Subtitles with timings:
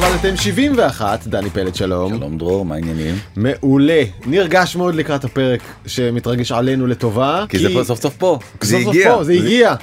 [0.00, 2.16] שעבדתם 71, דני פלד שלום.
[2.16, 3.18] שלום דרור, מה העניינים?
[3.36, 4.02] מעולה.
[4.26, 7.44] נרגש מאוד לקראת הפרק שמתרגש עלינו לטובה.
[7.48, 8.38] כי זה פה סוף סוף פה.
[8.52, 9.16] סוף זה סוף הגיע.
[9.16, 9.74] פה, זה הגיע.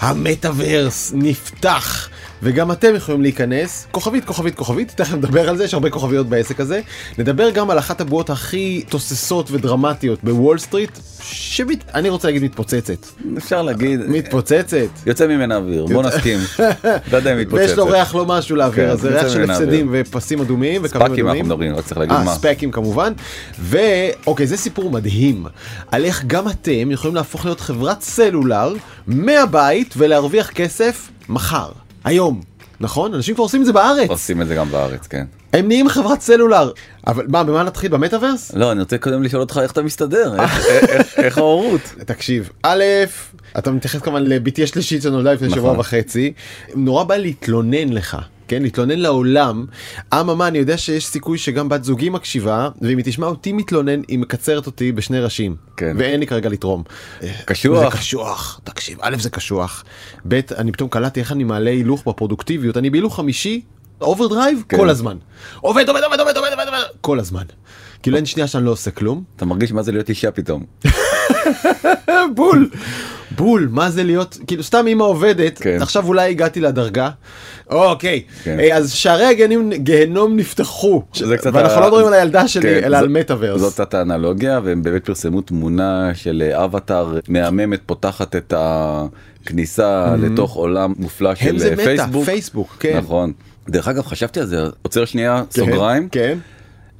[0.00, 2.08] המטאוורס נפתח.
[2.42, 6.60] וגם אתם יכולים להיכנס, כוכבית, כוכבית, כוכבית, תכף נדבר על זה, יש הרבה כוכביות בעסק
[6.60, 6.80] הזה.
[7.18, 13.06] נדבר גם על אחת הבועות הכי תוססות ודרמטיות בוול סטריט, שאני רוצה להגיד מתפוצצת.
[13.38, 14.88] אפשר להגיד, מתפוצצת.
[15.06, 16.38] יוצא ממנה אוויר, בוא נסכים.
[17.12, 17.68] לא יודע אם מתפוצצת.
[17.68, 21.06] ויש לו ריח לא משהו לאוויר כן, הזה, יוצא ריח של הפסדים ופסים אדומים וקווים
[21.06, 21.44] ספאקים אנחנו אדומים.
[21.44, 22.34] מדברים, רק צריך להגיד אה, מה.
[22.34, 23.12] ספקים כמובן.
[23.60, 25.46] ואוקיי, זה סיפור מדהים
[25.90, 28.74] על איך גם אתם יכולים להפוך להיות חברת סלולר
[29.06, 31.68] מהבית ולהרוויח כסף מחר,
[32.04, 32.40] היום.
[32.80, 33.14] נכון?
[33.14, 34.08] אנשים כבר עושים את זה בארץ.
[34.10, 35.24] עושים את זה גם בארץ, כן.
[35.52, 36.70] הם נהיים חברת סלולר.
[37.06, 37.90] אבל מה, במה נתחיל?
[37.90, 38.52] במטאוורס?
[38.54, 41.80] לא, אני רוצה קודם לשאול אותך איך אתה מסתדר, איך- איך- איך ההורות.
[42.06, 42.84] תקשיב, א',
[43.58, 45.58] אתה מתייחס כמובן לבתי השלישית שנולדה לפני נכון.
[45.58, 46.32] שבוע וחצי,
[46.74, 48.16] נורא בא להתלונן לך.
[48.50, 49.66] כן, להתלונן לעולם.
[50.14, 54.18] אממה, אני יודע שיש סיכוי שגם בת זוגי מקשיבה, ואם היא תשמע אותי מתלונן, היא
[54.18, 55.56] מקצרת אותי בשני ראשים.
[55.76, 55.96] כן.
[55.98, 56.82] ואין לי כרגע לתרום.
[57.44, 57.92] קשוח.
[57.92, 59.84] זה קשוח, תקשיב, א' זה קשוח,
[60.28, 63.60] ב' אני פתאום קלטתי איך אני מעלה הילוך בפרודוקטיביות, אני בהילוך חמישי,
[64.00, 64.76] overdrive, כן.
[64.76, 65.16] כל הזמן.
[65.60, 67.44] עובד, עובד, עובד, עובד, עובד, עובד, עובד, כל הזמן.
[68.02, 69.24] כאילו אין שנייה שאני לא עושה כלום.
[69.36, 70.64] אתה מרגיש מה זה להיות אישה פתאום.
[72.34, 72.68] בול
[73.36, 75.78] בול מה זה להיות כאילו סתם אמא עובדת כן.
[75.80, 77.10] עכשיו אולי הגעתי לדרגה.
[77.70, 78.58] אוקיי כן.
[78.58, 81.02] היי, אז שערי הגיהנום גיהנום נפתחו
[81.52, 83.60] ואנחנו ה- לא מדברים על הילדה שלי כן, אלא זו- על מטאוורס.
[83.60, 90.54] זאת קצת האנלוגיה והם באמת פרסמו תמונה של אה, אבטאר מהממת פותחת את הכניסה לתוך
[90.54, 92.24] עולם מופלא של הם זה אה, מטא פייסבוק.
[92.24, 92.96] פייסבוק כן.
[92.98, 93.32] נכון.
[93.68, 96.38] דרך אגב חשבתי על זה עוצר שנייה כן, סוגריים כן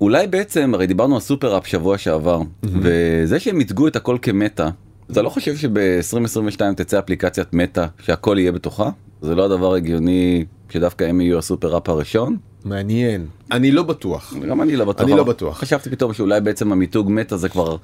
[0.01, 4.69] אולי בעצם הרי דיברנו על סופר אפ שבוע שעבר וזה שהם ייצגו את הכל כמטא
[5.13, 8.91] אתה לא חושב שב-2022 תצא אפליקציית מטא שהכל יהיה בתוכה
[9.23, 14.35] זה לא הדבר הגיוני שדווקא הם יהיו הסופר אפ הראשון מעניין אני לא בטוח.
[14.49, 15.59] גם אני לא בטוח אני לא בטוח.
[15.59, 17.77] חשבתי פתאום שאולי בעצם המיתוג מטא זה כבר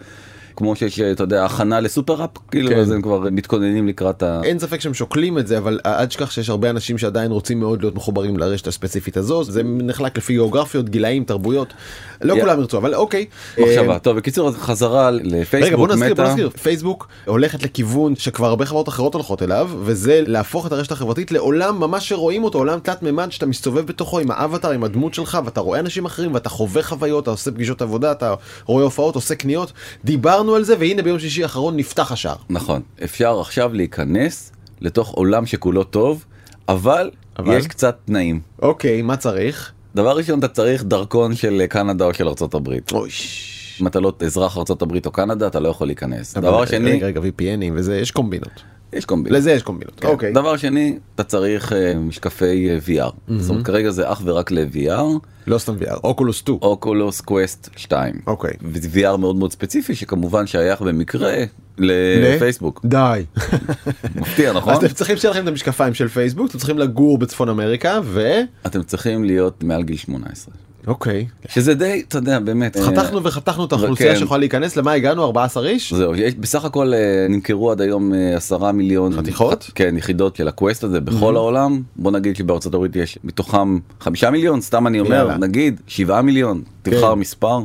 [0.56, 2.78] כמו שיש אתה יודע הכנה לסופר אפ כאילו כן.
[2.78, 4.41] אז הם כבר מתכוננים לקראת ה...
[4.44, 7.83] אין ספק שהם שוקלים את זה אבל אל תשכח שיש הרבה אנשים שעדיין רוצים מאוד
[7.83, 11.72] להיות מחוברים לרשת הספציפית הזו זה נחלק לפי גיאוגרפיות גילאים תרבויות
[12.21, 12.41] לא יא.
[12.41, 13.27] כולם ירצו אבל אוקיי.
[13.59, 18.17] מחשבה אה, טוב בקיצור חזרה רגע בוא לפייסבוק נזכיר, בוא מטא נזכיר, פייסבוק הולכת לכיוון
[18.17, 22.59] שכבר הרבה חברות אחרות הולכות אליו וזה להפוך את הרשת החברתית לעולם ממש שרואים אותו
[22.59, 26.34] עולם תלת מימד שאתה מסתובב בתוכו עם האבטר עם הדמות שלך ואתה רואה אנשים אחרים
[26.34, 28.34] ואתה חווה חוויות אתה עושה פגישות עבודה אתה
[28.65, 29.73] רואה הופעות עושה קניות
[30.05, 32.37] דיברנו על זה והנה ביום שישי האחרון נפתח השער.
[32.51, 36.25] נכון אפשר עכשיו להיכנס לתוך עולם שכולו טוב
[36.69, 37.57] אבל, אבל?
[37.57, 38.41] יש קצת תנאים.
[38.62, 39.73] אוקיי מה צריך?
[39.95, 42.93] דבר ראשון אתה צריך דרכון של קנדה או של ארצות הברית.
[42.93, 43.11] אוי.
[43.81, 46.35] אם אתה לא אזרח ארצות הברית או קנדה אתה לא יכול להיכנס.
[46.35, 48.62] דבר שני רגע רגע VPNים וזה יש קומבינות.
[48.93, 49.37] יש קומבינה.
[49.37, 50.01] לזה יש קומבינות.
[50.01, 50.09] כן.
[50.09, 50.33] אוקיי.
[50.33, 53.11] דבר שני אתה צריך אה, משקפי אה, VR.
[53.39, 56.59] זאת אומרת כרגע זה אך ורק ל-VR לא סתם VR אוקולוס 2.
[56.63, 58.15] אוקולוס קווסט 2.
[58.27, 58.53] אוקיי.
[58.63, 61.35] וזה VR מאוד מאוד ספציפי שכמובן שייך במקרה
[61.79, 62.81] לפייסבוק.
[62.85, 63.25] די.
[64.17, 64.73] מפתיע נכון?
[64.73, 68.41] אז אתם צריכים שיהיה לכם את המשקפיים של פייסבוק אתם צריכים לגור בצפון אמריקה ו...
[68.67, 70.55] אתם צריכים להיות מעל גיל 18.
[70.87, 71.27] אוקיי.
[71.49, 72.77] שזה די אתה יודע באמת.
[72.77, 74.19] אה, חתכנו וחתכנו את האוכלוסייה כן.
[74.19, 78.73] שיכולה להיכנס למה הגענו 14 איש זהו, בסך הכל אה, נמכרו עד היום אה, עשרה
[78.73, 79.63] מיליון חתיכות?
[79.65, 81.83] ח- כן, יחידות של הקווסט הזה בכל העולם.
[81.97, 85.37] בוא נגיד שבארצות הברית יש מתוכם חמישה מיליון, סתם אני אומר, יאללה.
[85.37, 87.59] נגיד שבעה מיליון, תבחר מספר.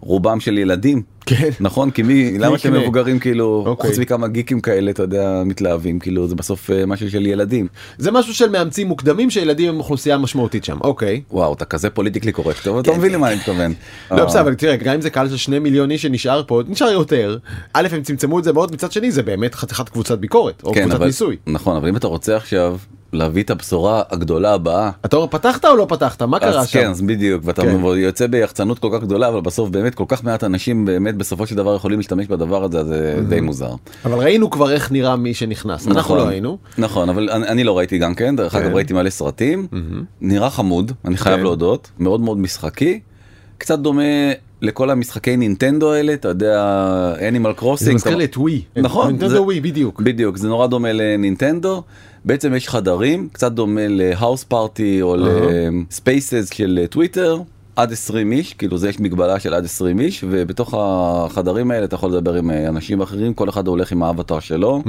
[0.00, 1.02] רובם של ילדים.
[1.26, 1.50] כן.
[1.60, 1.90] נכון?
[1.90, 2.80] כי מי, למה יקנה?
[2.80, 3.90] שמבוגרים כאילו, אוקיי.
[3.90, 7.66] חוץ מכמה גיקים כאלה, אתה יודע, מתלהבים, כאילו זה בסוף אה, משהו של ילדים.
[7.98, 11.22] זה משהו של מאמצים מוקדמים שילדים הם אוכלוסייה משמעותית שם אוקיי.
[11.30, 13.72] וואו, אתה כזה פוליטיקלי קורקט, טוב, אתה מבין למה אני מתכוון.
[14.10, 16.62] לא אה, בסדר אבל תראה גם אם זה קהל של שני מיליון איש שנשאר פה
[16.68, 17.38] נשאר יותר.
[17.72, 20.82] א' הם צמצמו את זה מאוד מצד שני זה באמת חתיכת קבוצת ביקורת או כן,
[20.82, 21.36] קבוצת ניסוי.
[21.46, 22.76] נכון, אבל אם אתה רוצה עכשיו
[23.12, 26.80] להביא את הבשורה הגדולה הבאה, אתה פתחת או לא פתחת מה קרה אז שם?
[26.80, 27.84] כן, אז בדיוק, ואתה כן.
[27.96, 31.54] יוצא ביחצנות כל כך גדולה, אבל בסוף באמת כל כך מעט אנשים באמת בסופו של
[31.56, 33.70] דבר יכולים להשתמש בדבר הזה, זה די מוזר.
[34.04, 36.58] אבל ראינו כבר איך נראה מי שנכנס אנחנו נכון, לא היינו.
[36.78, 38.58] נכון, אבל אני, לא ראיתי גם כן, דרך כן.
[38.58, 39.66] אגב ראיתי מלא סרטים,
[40.20, 41.42] נראה חמוד, אני חייב כן.
[41.42, 43.00] להודות, מאוד מאוד משחקי,
[43.58, 44.02] קצת דומה
[44.62, 46.64] לכל המשחקי נינטנדו האלה, אתה יודע,
[47.28, 47.94] אנימל זה קרוסינג.
[47.94, 48.62] מזכיר לי את ווי.
[48.76, 50.00] נכון, נינטנדו זה- ווי בדיוק.
[50.00, 51.82] בדיוק, זה נורא דומה לנינטנדו.
[52.24, 55.16] בעצם יש חדרים, קצת דומה להאוס פארטי או
[55.90, 57.38] לספייסס של טוויטר,
[57.76, 61.94] עד 20 איש, כאילו זה יש מגבלה של עד 20 איש, ובתוך החדרים האלה אתה
[61.94, 64.82] יכול לדבר עם אה, אנשים אחרים, כל אחד הולך עם האבטר שלו,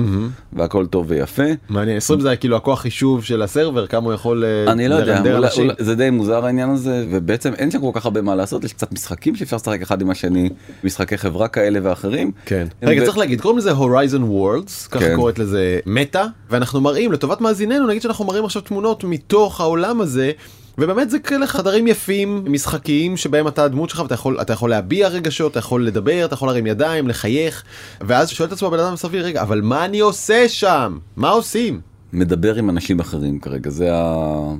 [0.53, 1.43] והכל טוב ויפה.
[1.69, 5.19] מעניין 20 זה כאילו הכוח חישוב של הסרבר כמה הוא יכול אה, אני לא יודע,
[5.19, 5.47] אולי.
[5.57, 8.73] אולי, זה די מוזר העניין הזה, ובעצם אין שם כל כך הרבה מה לעשות, יש
[8.73, 10.49] קצת משחקים שאפשר לשחק אחד עם השני,
[10.83, 12.31] משחקי חברה כאלה ואחרים.
[12.45, 12.67] כן.
[12.83, 15.15] רגע ב- צריך להגיד קוראים לזה הורייזן וורלדס ככה כן.
[15.15, 20.31] קוראת לזה מטא ואנחנו מראים לטובת מאזיננו נגיד שאנחנו מראים עכשיו תמונות מתוך העולם הזה.
[20.77, 25.07] ובאמת זה כאלה חדרים יפים משחקיים שבהם אתה הדמות שלך ואתה יכול אתה יכול להביע
[25.07, 27.63] רגשות אתה יכול לדבר אתה יכול להרים ידיים לחייך
[28.01, 31.81] ואז שואל את עצמו הבן אדם סביר רגע אבל מה אני עושה שם מה עושים.
[32.13, 34.13] מדבר עם אנשים אחרים כרגע זה ה...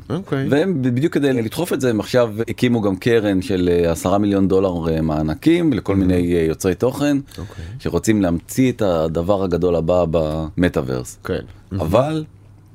[0.10, 0.48] אוקיי.
[0.50, 4.48] והם בדיוק כדי לדחוף את זה הם עכשיו הקימו גם קרן של אה, עשרה מיליון
[4.48, 7.66] דולר אה, מענקים לכל מיני אה, יוצרי תוכן אוקיי.
[7.80, 11.20] שרוצים להמציא את הדבר הגדול הבא במטאוורס.
[11.24, 11.42] כן.
[11.72, 12.26] אבל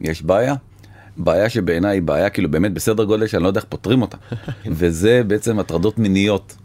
[0.01, 0.55] יש בעיה.
[1.17, 4.17] בעיה שבעיניי היא בעיה כאילו באמת בסדר גודל שאני לא יודע איך פותרים אותה
[4.79, 6.57] וזה בעצם הטרדות מיניות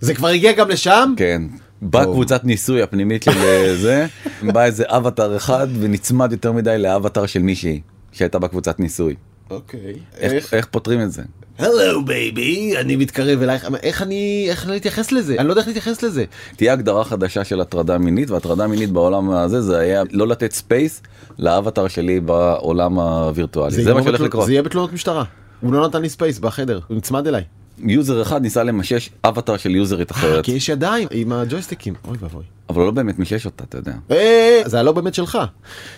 [0.00, 1.14] זה כבר הגיע גם לשם?
[1.16, 1.42] כן.
[1.82, 4.06] בקבוצת ניסוי הפנימית של אה, זה
[4.42, 7.80] בא איזה אבטר אחד ונצמד יותר מדי לאבטר של מישהי
[8.12, 9.14] שהייתה בקבוצת ניסוי.
[9.50, 9.94] אוקיי.
[10.16, 11.22] איך, איך פותרים את זה?
[11.58, 16.02] hello baby אני מתקרב אלייך איך אני איך להתייחס לזה אני לא יודע איך להתייחס
[16.02, 16.24] לזה.
[16.56, 21.02] תהיה הגדרה חדשה של הטרדה מינית והטרדה מינית בעולם הזה זה היה לא לתת space
[21.38, 24.46] לאבטר שלי בעולם הווירטואלי זה, מה שהולך לקרות.
[24.46, 25.24] זה יהיה בתלונות משטרה.
[25.60, 27.42] הוא לא נתן לי space בחדר הוא נצמד אליי.
[27.78, 32.44] user אחד ניסה למשש אבטר של יוזרית אחרת כי יש ידיים עם הג'ויסטיקים אוי ואבוי.
[32.68, 33.92] אבל הוא לא באמת מישש אותה אתה יודע.
[34.10, 35.38] אה, זה הלא באמת שלך.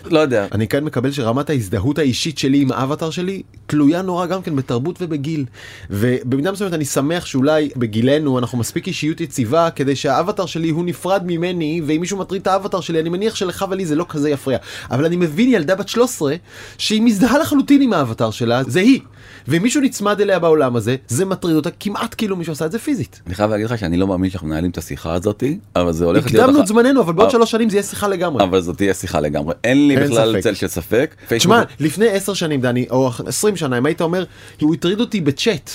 [0.05, 4.41] לא יודע אני כן מקבל שרמת ההזדהות האישית שלי עם האבטר שלי תלויה נורא גם
[4.41, 5.45] כן בתרבות ובגיל.
[5.89, 11.23] ובמידה מסוימת אני שמח שאולי בגילנו אנחנו מספיק אישיות יציבה כדי שהאבטר שלי הוא נפרד
[11.25, 14.57] ממני ואם מישהו מטריד את האבטר שלי אני מניח שלך ולי זה לא כזה יפריע.
[14.91, 16.35] אבל אני מבין ילדה בת 13
[16.77, 18.99] שהיא מזדהה לחלוטין עם האבטר שלה זה היא.
[19.47, 22.79] ואם מישהו נצמד אליה בעולם הזה זה מטריד אותה כמעט כאילו מישהו עשה את זה
[22.79, 23.21] פיזית.
[23.27, 26.33] אני חייב להגיד לך שאני לא מאמין שאנחנו מנהלים את השיחה הזאתי אבל זה הולך
[26.33, 28.43] להיות את זמננו אבל בעוד שלוש שנים זה יהיה שיחה לגמרי.
[28.43, 30.41] אבל זאת תהיה שיחה לגמרי אין לי בכלל.
[30.41, 31.15] צל של ספק.
[31.29, 34.23] תשמע, פייסבוק- לפני עשר שנים דני, או עשרים שנה, אם היית אומר,
[34.61, 35.71] הוא הטריד אותי בצ'אט.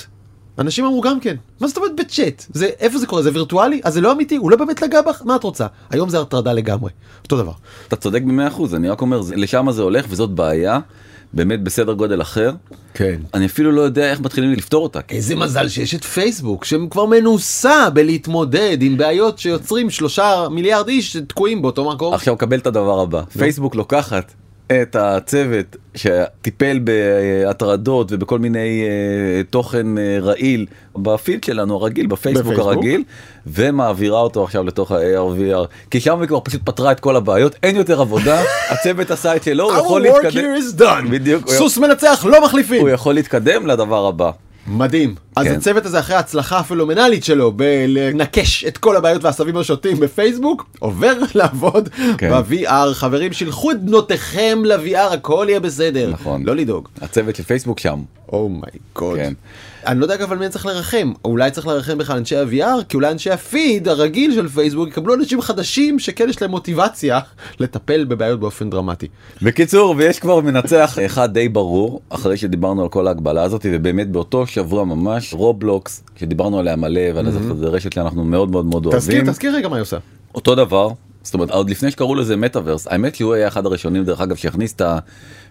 [0.59, 2.45] אנשים אמרו גם כן, מה זאת אומרת בצ'אט?
[2.53, 3.23] זה, איפה זה קורה?
[3.23, 3.81] זה וירטואלי?
[3.85, 4.37] אז זה לא אמיתי?
[4.37, 5.23] הוא לא באמת לגע בך?
[5.25, 5.67] מה את רוצה?
[5.91, 6.91] היום זה הטרדה לגמרי.
[7.25, 7.53] אותו דבר.
[7.89, 10.79] אתה צודק במאה אחוז אני רק אומר זה- לשם זה הולך וזאת בעיה
[11.35, 12.53] באמת בסדר גודל אחר
[12.95, 13.21] כן.
[13.35, 15.01] אני אפילו לא יודע איך מתחילים לפתור אותה.
[15.09, 21.63] איזה מזל שיש את פייסבוק, שכבר מנוסה בלהתמודד עם בעיות שיוצרים שלושה מיליארד איש שתקועים
[21.63, 22.15] באותו מקום.
[22.15, 24.33] עכשיו קבל את הדבר הבא פייסבוק לוקחת
[24.73, 30.67] את הצוות שטיפל בהטרדות ובכל מיני אה, תוכן אה, רעיל
[30.97, 32.67] בפיד שלנו הרגיל בפייסבוק בפייסבוק?
[32.75, 33.03] הרגיל
[33.47, 37.77] ומעבירה אותו עכשיו לתוך ה-AR/VR כי שם היא כבר פשוט פתרה את כל הבעיות אין
[37.77, 41.11] יותר עבודה הצוות עשה את שלו הוא יכול Our work להתקדם here is done.
[41.11, 42.81] בדיוק סוס מנצח, לא מחליפים.
[42.81, 44.31] הוא יכול להתקדם לדבר הבא.
[44.67, 45.15] מדהים.
[45.37, 45.55] אז כן.
[45.55, 51.89] הצוות הזה אחרי ההצלחה הפנומנלית שלו בלנקש את כל הבעיות והעשבים השוטים בפייסבוק, עובר לעבוד
[52.19, 52.31] כן.
[52.31, 52.93] ב-VR.
[52.95, 56.11] חברים, שילחו את בנותיכם ל-VR, הכל יהיה בסדר.
[56.11, 56.43] נכון.
[56.47, 56.89] לא לדאוג.
[57.01, 58.03] הצוות של פייסבוק שם.
[58.33, 59.17] אומייגוד.
[59.17, 59.33] כן.
[59.87, 61.13] אני לא יודע אבל מי צריך לרחם.
[61.25, 65.41] אולי צריך לרחם בכלל אנשי ה-VR, כי אולי אנשי הפיד הרגיל של פייסבוק יקבלו אנשים
[65.41, 67.21] חדשים שכן יש להם מוטיבציה
[67.61, 69.07] לטפל בבעיות באופן דרמטי.
[69.43, 74.47] בקיצור ויש כבר מנצח אחד די ברור אחרי שדיברנו על כל ההגבלה הזאת ובאמת באותו
[74.47, 79.15] שבוע ממש רובלוקס שדיברנו עליה מלא ועל איזה זה רשת שאנחנו מאוד מאוד מאוד תזכיר,
[79.15, 79.97] אוהבים תזכיר רגע מה היא עושה.
[80.35, 80.89] אותו דבר
[81.25, 84.73] זאת אומרת עוד לפני שקראו לזה מטאוורס האמת שהוא היה אחד הראשונים דרך אגב שהכניס
[84.73, 84.83] את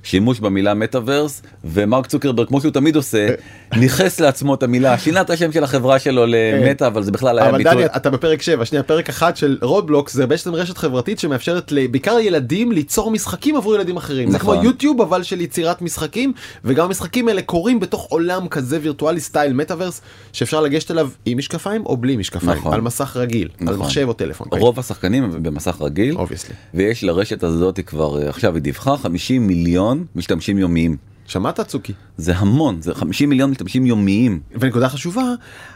[0.04, 3.28] השימוש במילה מטאוורס ומרק צוקרברג כמו שהוא תמיד עושה
[3.80, 7.50] ניכס לעצמו את המילה שינה את השם של החברה שלו למטא אבל זה בכלל היה
[7.50, 7.74] אבל ביטוי.
[7.74, 12.20] דני אתה בפרק 7 שנייה פרק אחד של רובלוקס זה בעצם רשת חברתית שמאפשרת בעיקר
[12.20, 14.58] ילדים ליצור משחקים עבור ילדים אחרים זה נכון.
[14.58, 16.34] כמו יוטיוב אבל של יצירת משחקים
[16.66, 20.02] וגם המשחקים האלה קורים בתוך עולם כזה וירטואלי style מטאוורס
[20.34, 22.74] שאפשר לגשת אליו עם משקפיים או בלי משקפיים נכון.
[22.74, 23.80] על מסך רגיל על נכון.
[23.80, 24.48] מחשב או טלפון.
[24.52, 25.30] רוב השחקנים
[25.68, 26.54] הם במסך רגיל Obviously.
[26.74, 31.94] ויש לרשת הזאת כבר אה, עכשיו היא דיווחה 50 מיליון משתמשים יומיים שמעת צוקי?
[32.18, 35.24] זה המון זה 50 מיליון משתמשים יומיים ונקודה חשובה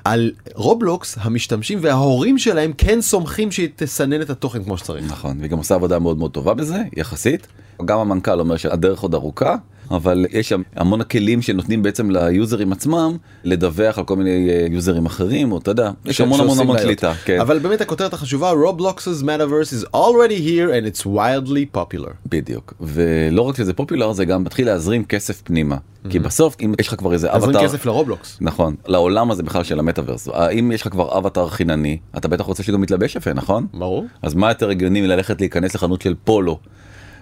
[0.06, 5.06] על רובלוקס המשתמשים וההורים שלהם כן סומכים שהיא תסנן את התוכן כמו שצריך.
[5.12, 7.48] נכון והיא גם עושה עבודה מאוד מאוד טובה בזה יחסית
[7.86, 9.56] גם המנכ"ל אומר שהדרך עוד ארוכה
[9.92, 15.06] אבל יש שם המון הכלים שנותנים בעצם ליוזרים עצמם לדווח על כל מיני אה, יוזרים
[15.06, 16.78] אחרים או אתה יודע יש המון המון המון.
[16.78, 22.12] קליטה כן אבל באמת הכותרת החשובה Roblox's Metaverse is already here and it's wildly popular.
[22.26, 25.78] בדיוק ולא רק שזה פופולר זה גם מתחיל להזרים כסף פנימה
[26.10, 28.38] כי בסוף אם יש לך כבר איזה אבטר אין כסף לרובלוקס.
[28.42, 30.28] נכון לעולם הזה בכלל של המטאוורס
[30.60, 34.06] אם יש לך כבר אבטר חינני אתה בטח רוצה שגם יתלבש יפה נכון ברור.
[34.22, 36.60] אז מה יותר הגיוני מללכת להיכנס לחנות של פולו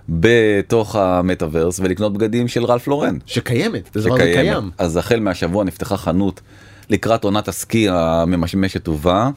[0.10, 3.18] בתוך המטאוורס ולקנות בגדים של רלף לורן.
[3.26, 3.90] שקיימת.
[3.94, 4.18] זה דבר.
[4.18, 4.70] קיים.
[4.78, 6.42] אז החל מהשבוע נפתחה חנות
[6.90, 9.30] לקראת עונת הסקי הממשמשת ובאה.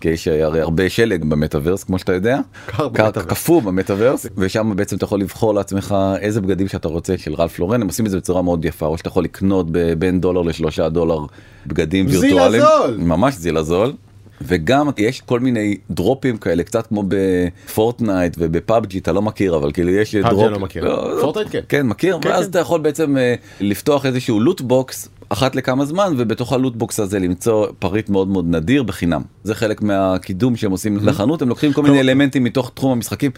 [0.00, 3.26] כי יש הרי הרבה שלג במטאוורס כמו שאתה יודע, קר במטאוורס.
[3.26, 7.82] קפוא במטאוורס ושם בעצם אתה יכול לבחור לעצמך איזה בגדים שאתה רוצה של רלף לורן
[7.82, 9.66] הם עושים את זה בצורה מאוד יפה או שאתה יכול לקנות
[9.98, 11.18] בין דולר לשלושה דולר
[11.66, 12.96] בגדים זיל וירטואליים, הזול.
[12.96, 13.92] ממש זיל הזול.
[14.40, 19.90] וגם יש כל מיני דרופים כאלה קצת כמו בפורטנייט ובפאבג'י אתה לא מכיר אבל כאילו
[19.90, 20.96] יש drop אני לא מכיר.
[21.20, 21.60] פורטנייט כן.
[21.68, 22.50] כן מכיר כן, ואז כן.
[22.50, 27.00] אתה יכול בעצם אה, לפתוח איזשהו loot box אחת לכמה זמן ובתוך ה loot box
[27.00, 31.72] הזה למצוא פריט מאוד מאוד נדיר בחינם זה חלק מהקידום שהם עושים לחנות הם לוקחים
[31.72, 33.30] כל מיני אלמנטים מתוך תחום המשחקים.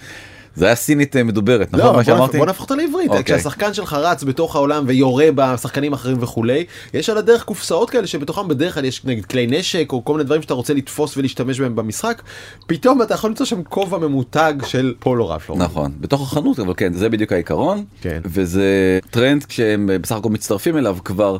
[0.54, 2.38] זה היה סינית אה, מדוברת נכון לא, מה שאמרתי?
[2.38, 3.24] בוא נהפוך אותה לעברית, אוקיי.
[3.24, 6.64] כשהשחקן שלך רץ בתוך העולם ויורה בשחקנים אחרים וכולי,
[6.94, 10.24] יש על הדרך קופסאות כאלה שבתוכם בדרך כלל יש נגיד כלי נשק או כל מיני
[10.24, 12.22] דברים שאתה רוצה לתפוס ולהשתמש בהם במשחק,
[12.66, 15.58] פתאום אתה יכול למצוא שם כובע ממותג של פולו ראלף לורן.
[15.58, 18.20] נכון בתוך החנות אבל כן זה בדיוק העיקרון כן.
[18.24, 21.36] וזה טרנד שהם בסך הכל מצטרפים אליו כבר.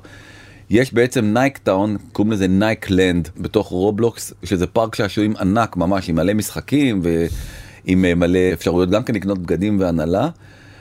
[0.70, 6.16] יש בעצם Nike Town קוראים לזה Nikeland בתוך רובלוקס שזה פארק שעשועים ענק ממש עם
[6.16, 7.28] מלא משחקים ועם
[7.88, 10.28] אה, מלא אפשרויות גם כן לקנות בגדים והנעלה.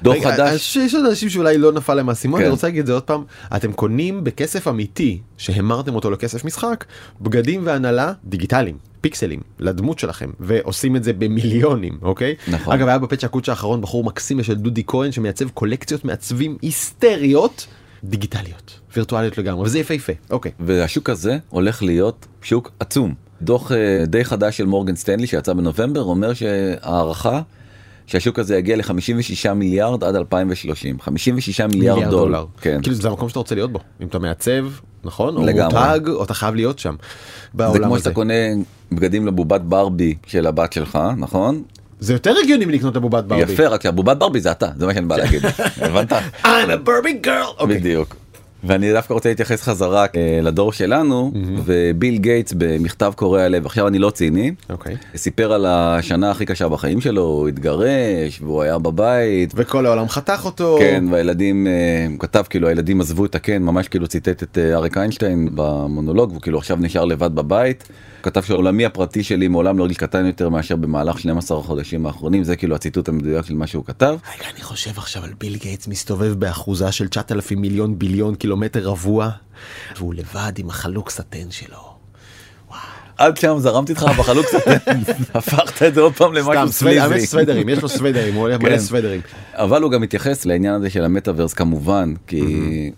[0.04, 2.46] דור רגע, חדש יש עוד אנשים שאולי לא נפל להם האסימון, כן.
[2.46, 3.24] אני רוצה להגיד את זה עוד פעם,
[3.56, 6.86] אתם קונים בכסף אמיתי, שהמרתם אותו לכסף משחק,
[7.22, 12.36] בגדים והנעלה דיגיטליים, פיקסלים, לדמות שלכם, ועושים את זה במיליונים, אוקיי?
[12.48, 12.74] נכון.
[12.74, 17.68] אגב, היה בפצ'ה קוצ'ה האחרון בחור מקסים בשם דודי כהן, שמעצב קולקציות מעצבים היסטריות,
[18.04, 20.52] דיגיטליות, וירטואליות לגמרי, וזה יפהפה, אוקיי.
[20.60, 23.27] והשוק הזה הולך להיות שוק עצום.
[23.42, 27.42] דוח אה, די חדש של מורגן סטנלי שיצא בנובמבר אומר שהערכה
[28.08, 32.46] שהשוק הזה יגיע ל-56 מיליארד עד 2030 56 מיליארד, דולר.
[32.62, 32.80] כן.
[32.84, 34.66] כאילו זה המקום שאתה רוצה להיות בו, אם אתה מעצב,
[35.04, 35.38] נכון?
[35.38, 35.80] או לגמרי.
[35.80, 36.96] מותג, או אתה חייב להיות שם.
[37.58, 38.04] זה כמו הזה.
[38.04, 38.34] שאתה קונה
[38.92, 41.64] בגדים לבובת ברבי של הבת שלך נכון?
[42.00, 43.42] זה יותר הגיוני מלקנות לבובת ברבי.
[43.42, 45.42] יפה רק שהבובת ברבי זה אתה זה מה שאני בא להגיד
[45.82, 46.12] הבנת?
[46.44, 47.58] I'm a Barbie girl.
[47.58, 47.78] אוקיי.
[47.78, 48.16] בדיוק.
[48.64, 51.32] ואני דווקא רוצה להתייחס חזרה אה, לדור שלנו
[51.66, 54.96] וביל גייטס במכתב קורע לב עכשיו אני לא ציני אוקיי.
[55.16, 60.42] סיפר על השנה הכי קשה בחיים שלו הוא התגרש והוא היה בבית וכל העולם חתך
[60.46, 60.78] אותו.
[60.80, 64.76] כן והילדים אה, הוא כתב כאילו הילדים עזבו את הקן ממש כאילו ציטט את אה,
[64.76, 67.84] אריק איינשטיין במונולוג והוא כאילו עכשיו נשאר לבד בבית.
[68.24, 72.56] כתב שעולמי הפרטי שלי מעולם לא הרגיש קטן יותר מאשר במהלך 12 החודשים האחרונים זה
[72.56, 74.18] כאילו הציטוט המדויק של מה שהוא כתב.
[74.36, 79.30] רגע, אני חושב עכשיו על ביל גייטס מסתובב באחוזה של 9,000 מיליון ביליון קילומטר רבוע,
[79.98, 81.87] והוא לבד עם החלוק סטן שלו.
[83.18, 84.60] עד שם זרמתי איתך בחלוק קצת
[85.34, 87.26] הפכת את זה עוד פעם למשהו סליזי.
[87.28, 88.66] סוודרים, יש לו סוודרים, הוא הולך כן.
[88.68, 89.22] מלא סוודרים.
[89.54, 92.42] אבל הוא גם מתייחס לעניין הזה של המטאוורס כמובן כי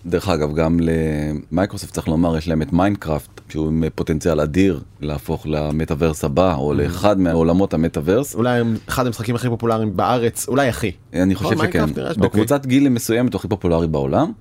[0.06, 0.80] דרך אגב גם
[1.52, 6.74] למייקרוסופט צריך לומר יש להם את מיינקראפט שהוא עם פוטנציאל אדיר להפוך למטאוורס הבא או
[6.74, 8.36] לאחד מעולמות המטאוורס.
[8.36, 10.92] אולי אחד המשחקים הכי פופולריים בארץ, אולי הכי.
[11.14, 12.14] אני חושב שכן ש- אוקיי.
[12.18, 14.32] בקבוצת גיל מסוימת הוא הכי פופולרי בעולם.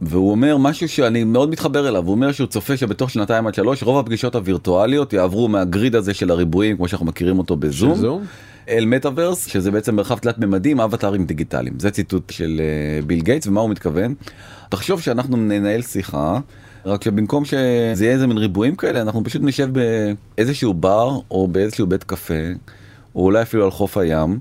[0.00, 3.82] והוא אומר משהו שאני מאוד מתחבר אליו הוא אומר שהוא צופה שבתוך שנתיים עד שלוש
[3.82, 8.00] רוב הפגישות הווירטואליות יעברו מה grid הזה של הריבועים כמו שאנחנו מכירים אותו בזום של
[8.00, 8.24] זום?
[8.68, 13.46] אל מטאוורס שזה בעצם מרחב תלת ממדים אבטארים דיגיטליים זה ציטוט של אה, ביל גייטס
[13.46, 14.14] ומה הוא מתכוון.
[14.68, 16.40] תחשוב שאנחנו ננהל שיחה
[16.86, 21.86] רק שבמקום שזה יהיה איזה מין ריבועים כאלה אנחנו פשוט נשב באיזשהו בר או באיזשהו
[21.86, 22.34] בית קפה.
[23.14, 24.38] או אולי אפילו על חוף הים,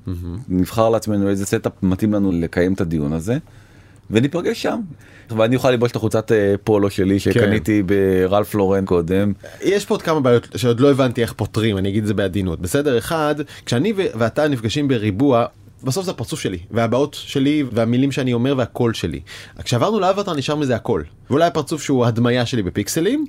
[0.50, 3.38] נבחר לעצמנו איזה setup מתאים לנו לקיים את הדיון הזה,
[4.12, 4.80] וניפגש שם.
[5.30, 9.34] ואני אוכל ללבוש את החולצת אה, פולו שלי שקניתי בראלף לורן קודם.
[9.62, 12.60] יש פה עוד כמה בעיות שעוד לא הבנתי איך פותרים, אני אגיד את זה בעדינות.
[12.60, 13.36] בסדר, אחד,
[13.66, 15.46] כשאני ואתה נפגשים בריבוע,
[15.84, 19.20] בסוף זה הפרצוף שלי, והבעות שלי, והמילים שאני אומר והקול שלי.
[19.64, 21.02] כשעברנו לאווטאר נשאר מזה הכל.
[21.30, 23.26] ואולי הפרצוף שהוא הדמיה שלי בפיקסלים,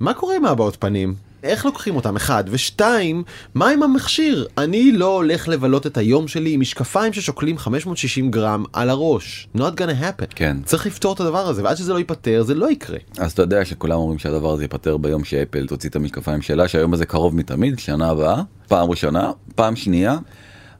[0.00, 1.14] מה קורה עם ההבעות פנים?
[1.46, 2.16] איך לוקחים אותם?
[2.16, 2.44] אחד.
[2.48, 3.22] ושתיים,
[3.54, 4.46] מה עם המכשיר?
[4.58, 9.48] אני לא הולך לבלות את היום שלי עם משקפיים ששוקלים 560 גרם על הראש.
[9.56, 10.26] not gonna happen.
[10.34, 10.56] כן.
[10.64, 12.98] צריך לפתור את הדבר הזה, ועד שזה לא ייפתר, זה לא יקרה.
[13.18, 16.94] אז אתה יודע שכולם אומרים שהדבר הזה ייפתר ביום שאפל תוציא את המשקפיים שלה, שהיום
[16.94, 20.18] הזה קרוב מתמיד, שנה הבאה, פעם ראשונה, פעם שנייה.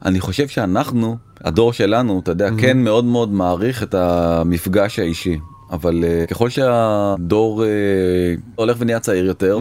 [0.05, 5.37] אני חושב שאנחנו, הדור שלנו, אתה יודע, כן מאוד מאוד מעריך את המפגש האישי.
[5.71, 7.65] אבל uh, ככל שהדור uh,
[8.55, 9.59] הולך ונהיה צעיר יותר,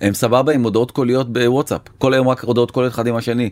[0.00, 1.80] הם סבבה עם הודעות קוליות בוואטסאפ.
[1.98, 3.50] כל היום רק הודעות קוליות אחד עם השני.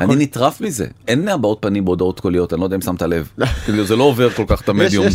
[0.00, 3.28] אני נטרף מזה, אין הבעות פנים בהודעות קוליות, אני לא יודע אם שמת לב.
[3.64, 5.06] כאילו זה לא עובר כל כך את המדיום.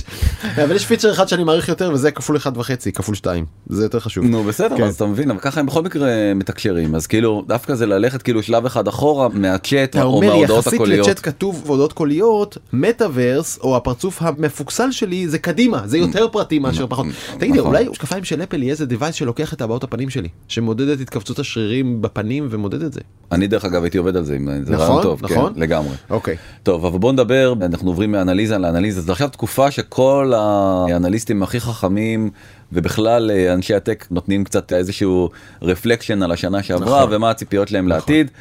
[0.63, 3.99] אבל יש פיצ'ר אחד שאני מעריך יותר וזה כפול אחד וחצי כפול שתיים זה יותר
[3.99, 4.25] חשוב.
[4.25, 4.83] נו בסדר כן.
[4.83, 8.43] אז אתה מבין אבל ככה הם בכל מקרה מתקשרים אז כאילו דווקא זה ללכת כאילו
[8.43, 11.07] שלב אחד אחורה מהצ'אט או מההודעות יחסית הקוליות.
[11.07, 16.87] לצ'אט כתוב והודעות קוליות מטאוורס או הפרצוף המפוקסל שלי זה קדימה זה יותר פרטי מאשר
[16.87, 17.05] פחות.
[17.37, 17.71] תגיד לי נכון.
[17.71, 21.39] אולי משקפיים של אפל יהיה איזה device שלוקח את הבעות הפנים שלי שמודד את התכווצות
[21.39, 23.01] השרירים בפנים ומודד את זה.
[23.31, 25.53] אני דרך אגב הייתי עובד על זה אם זה נכון, רעיון טוב נכון.
[25.53, 25.95] כן, לגמרי.
[26.09, 26.35] אוקיי.
[26.63, 32.29] טוב אבל בוא נדבר אנחנו עוברים מאנליזה לאנליזה זה עכשיו תקופה שכל האנליסטים הכי חכמים
[32.71, 35.29] ובכלל אה, אנשי הטק נותנים קצת איזשהו
[35.61, 37.15] רפלקשן על השנה שעברה נכון.
[37.15, 38.31] ומה הציפיות להם לעתיד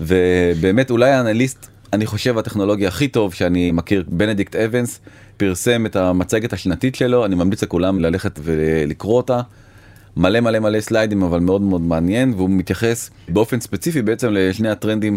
[0.00, 5.00] ובאמת אולי האנליסט אני חושב הטכנולוגיה הכי טוב שאני מכיר בנדיקט אבנס
[5.36, 9.40] פרסם את המצגת השנתית שלו אני ממליץ לכולם ללכת ולקרוא אותה.
[10.16, 15.16] מלא מלא מלא סליידים אבל מאוד מאוד מעניין והוא מתייחס באופן ספציפי בעצם לשני הטרנדים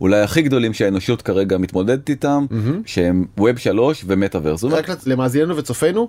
[0.00, 2.46] אולי הכי גדולים שהאנושות כרגע מתמודדת איתם
[2.86, 4.64] שהם Web 3 ומטאוורס.
[4.64, 6.08] אומר, רק למאזיננו וצופינו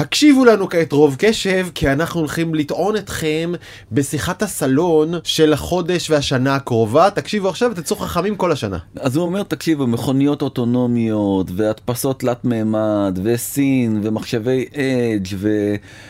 [0.00, 3.52] הקשיבו לנו כעת רוב קשב, כי אנחנו הולכים לטעון אתכם
[3.92, 7.10] בשיחת הסלון של החודש והשנה הקרובה.
[7.10, 8.78] תקשיבו עכשיו ותצאו חכמים כל השנה.
[9.00, 15.36] אז הוא אומר, תקשיבו, מכוניות אוטונומיות, והדפסות תלת מימד, וסין, ומחשבי edge,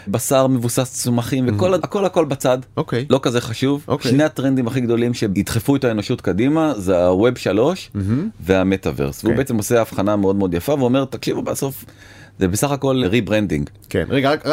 [0.06, 2.58] ובשר מבוסס צמחים, וכל הכל הכל בצד.
[2.76, 3.06] אוקיי.
[3.10, 3.84] לא כזה חשוב.
[3.88, 4.10] אוקיי.
[4.10, 7.90] שני הטרנדים הכי גדולים שידחפו את האנושות קדימה זה ה Web 3
[8.40, 9.24] והמטאוורס.
[9.24, 9.38] והוא כן.
[9.38, 11.84] בעצם עושה הבחנה מאוד מאוד יפה ואומר, תקשיבו, בסוף
[12.40, 13.70] זה בסך הכל rebranding.
[13.88, 14.44] כן, רגע, רק,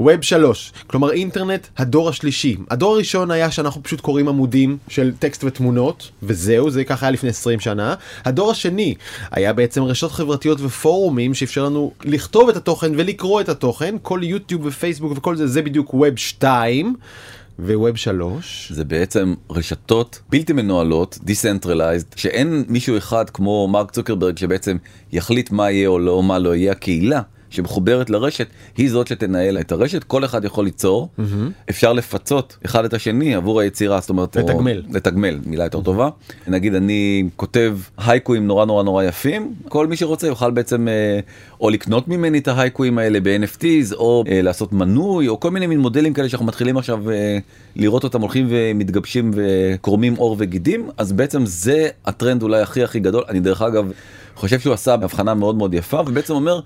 [0.00, 2.56] ווב 3, כלומר אינטרנט הדור השלישי.
[2.70, 7.30] הדור הראשון היה שאנחנו פשוט קוראים עמודים של טקסט ותמונות, וזהו, זה ככה היה לפני
[7.30, 7.94] 20 שנה.
[8.24, 8.94] הדור השני
[9.30, 14.66] היה בעצם רשתות חברתיות ופורומים שאפשר לנו לכתוב את התוכן ולקרוא את התוכן, כל יוטיוב
[14.66, 16.94] ופייסבוק וכל זה, זה בדיוק ווב 2
[17.58, 18.72] וווב 3.
[18.74, 24.76] זה בעצם רשתות בלתי מנוהלות, decentralized, שאין מישהו אחד כמו מרק צוקרברג שבעצם
[25.12, 27.20] יחליט מה יהיה או לא, מה לא יהיה הקהילה.
[27.52, 30.04] שמחוברת לרשת היא זאת שתנהל את הרשת.
[30.04, 31.08] כל אחד יכול ליצור.
[31.70, 34.82] אפשר לפצות אחד את השני עבור היצירה זאת אומרת או- לתגמל.
[34.92, 36.08] לתגמל מילה יותר טובה.
[36.46, 39.54] נגיד אני כותב הייקואים נורא נורא נורא יפים.
[39.68, 41.20] כל מי שרוצה יוכל בעצם אה,
[41.60, 45.78] או לקנות ממני את ההייקואים האלה ב-NFTs או אה, לעשות מנוי או כל מיני מין
[45.80, 47.38] מודלים כאלה שאנחנו מתחילים עכשיו אה,
[47.76, 50.90] לראות אותם הולכים ומתגבשים וקורמים עור וגידים.
[50.96, 53.24] אז בעצם זה הטרנד אולי הכי הכי גדול.
[53.28, 53.90] אני דרך אגב
[54.42, 56.60] חושב שהוא עשה הבחנה מאוד מאוד יפה ובעצם אומר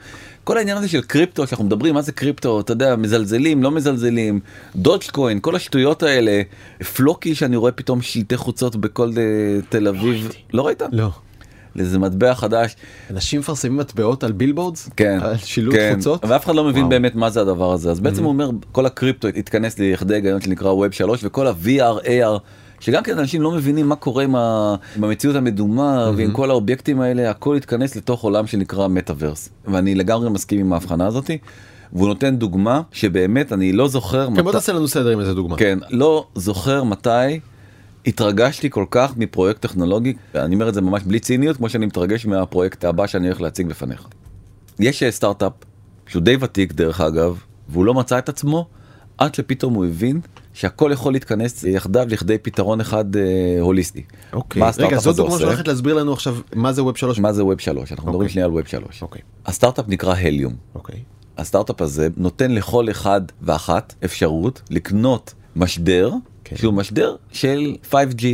[0.44, 4.40] כל העניין הזה של קריפטו שאנחנו מדברים מה זה קריפטו אתה יודע מזלזלים לא מזלזלים
[4.76, 6.42] דודג'קוין כל השטויות האלה
[6.96, 9.22] פלוקי שאני רואה פתאום שלטי חוצות בכל אה,
[9.68, 10.82] תל אביב לא ראית?
[10.92, 11.10] לא.
[11.78, 12.76] איזה מטבע חדש
[13.10, 14.90] אנשים מפרסמים מטבעות על billboards?
[14.96, 15.94] כן על שילוט כן.
[15.96, 16.24] חוצות?
[16.24, 16.90] ואף אחד לא מבין וואו.
[16.90, 20.70] באמת מה זה הדבר הזה אז בעצם הוא אומר כל הקריפטו התכנס לכדי היגיון שנקרא
[20.70, 22.38] Web 3 וכל ה-VR AR.
[22.80, 24.74] שגם כן אנשים לא מבינים מה קורה עם, ה...
[24.96, 30.30] עם המציאות המדומה ועם כל האובייקטים האלה הכל התכנס לתוך עולם שנקרא מטאוורס ואני לגמרי
[30.30, 31.38] מסכים עם ההבחנה הזאתי.
[31.92, 35.56] והוא נותן דוגמה שבאמת אני לא זוכר כן, בוא תעשה לנו סדר עם איזה דוגמה.
[35.56, 37.40] כן, לא זוכר מתי
[38.06, 42.26] התרגשתי כל כך מפרויקט טכנולוגי, אני אומר את זה ממש בלי ציניות, כמו שאני מתרגש
[42.26, 44.06] מהפרויקט הבא שאני הולך להציג בפניך.
[44.78, 45.52] יש אה, סטארט-אפ,
[46.06, 48.66] שהוא די ותיק דרך אגב, והוא לא מצא את עצמו,
[49.18, 50.20] עד שפתאום הוא הבין
[50.56, 53.22] שהכל יכול להתכנס יחדיו לכדי פתרון אחד אה,
[53.60, 54.02] הוליסטי.
[54.32, 54.60] אוקיי.
[54.60, 55.44] מה רגע, הסטארט-אפ הזה דוגמה עושה?
[55.44, 57.18] שהולכת להסביר לנו עכשיו מה זה ווב 3.
[57.18, 57.92] מה זה ווב 3?
[57.92, 58.32] אנחנו מדברים אוקיי.
[58.32, 59.02] שנייה על ווב 3.
[59.02, 59.22] אוקיי.
[59.46, 60.54] הסטארט-אפ נקרא הליום.
[60.74, 61.02] אוקיי.
[61.38, 66.12] הסטארט-אפ הזה נותן לכל אחד ואחת אפשרות לקנות משדר
[66.44, 66.56] כן.
[66.56, 68.24] שהוא משדר של 5G.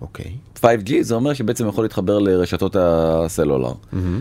[0.00, 0.32] אוקיי.
[0.56, 3.72] 5G זה אומר שבעצם יכול להתחבר לרשתות הסלולר.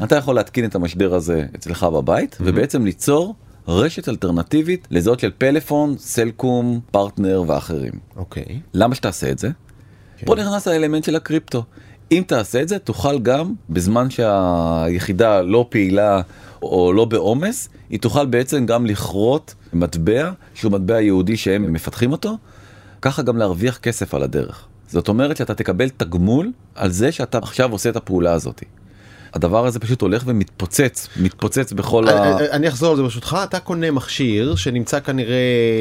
[0.04, 3.36] אתה יכול להתקין את המשדר הזה אצלך בבית ובעצם ליצור
[3.70, 7.92] רשת אלטרנטיבית לזאת של פלאפון, סלקום, פרטנר ואחרים.
[8.16, 8.60] אוקיי.
[8.74, 9.50] למה שתעשה את זה?
[10.26, 11.64] פה נכנס האלמנט של הקריפטו.
[12.12, 16.22] אם תעשה את זה תוכל גם בזמן שהיחידה לא פעילה
[16.62, 22.38] או לא בעומס היא תוכל בעצם גם לכרות מטבע שהוא מטבע יהודי שהם מפתחים אותו
[23.02, 24.66] ככה גם להרוויח כסף על הדרך.
[24.88, 28.64] זאת אומרת שאתה תקבל תגמול על זה שאתה עכשיו עושה את הפעולה הזאת.
[29.34, 32.12] הדבר הזה פשוט הולך ומתפוצץ מתפוצץ בכל ה...
[32.12, 35.36] אה, אה, אני אחזור על זה ברשותך אתה קונה מכשיר שנמצא כנראה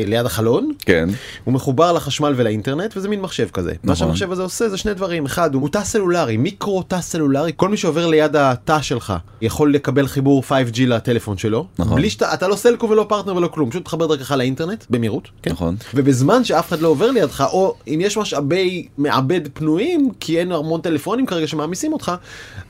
[0.06, 1.08] ליד החלון כן
[1.44, 3.70] הוא מחובר לחשמל ולאינטרנט וזה מין מחשב כזה.
[3.70, 3.96] מה נכון.
[3.96, 7.76] שהמחשב הזה עושה זה שני דברים אחד הוא תא סלולרי מיקרו תא סלולרי כל מי
[7.76, 11.96] שעובר ליד התא שלך יכול לקבל חיבור 5G לטלפון שלו נכון.
[11.96, 15.28] בלי שאתה אתה לא סלקו ולא פרטנר ולא כלום פשוט תחבר דרכך לאינטרנט במהירות.
[15.42, 15.50] כן?
[15.50, 15.76] נכון.
[15.94, 20.80] ובזמן שאף אחד לא עובר לידך או אם יש משאבי מעבד פנויים כי אין המון
[20.80, 22.12] טלפונים כרגע שמעמיסים אותך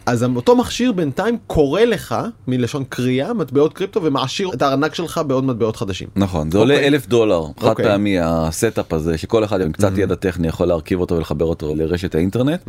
[0.08, 2.14] אז אותו מכשיר בינתיים קורא לך
[2.48, 6.08] מלשון קריאה מטבעות קריפטו ומעשיר את הארנק שלך בעוד מטבעות חדשים.
[6.16, 6.88] נכון זה עולה אוקיי.
[6.88, 7.84] אלף דולר חד אוקיי.
[7.84, 11.74] פעמי ה setup הזה שכל אחד עם קצת ידע טכני יכול להרכיב אותו ולחבר אותו
[11.74, 12.60] לרשת האינטרנט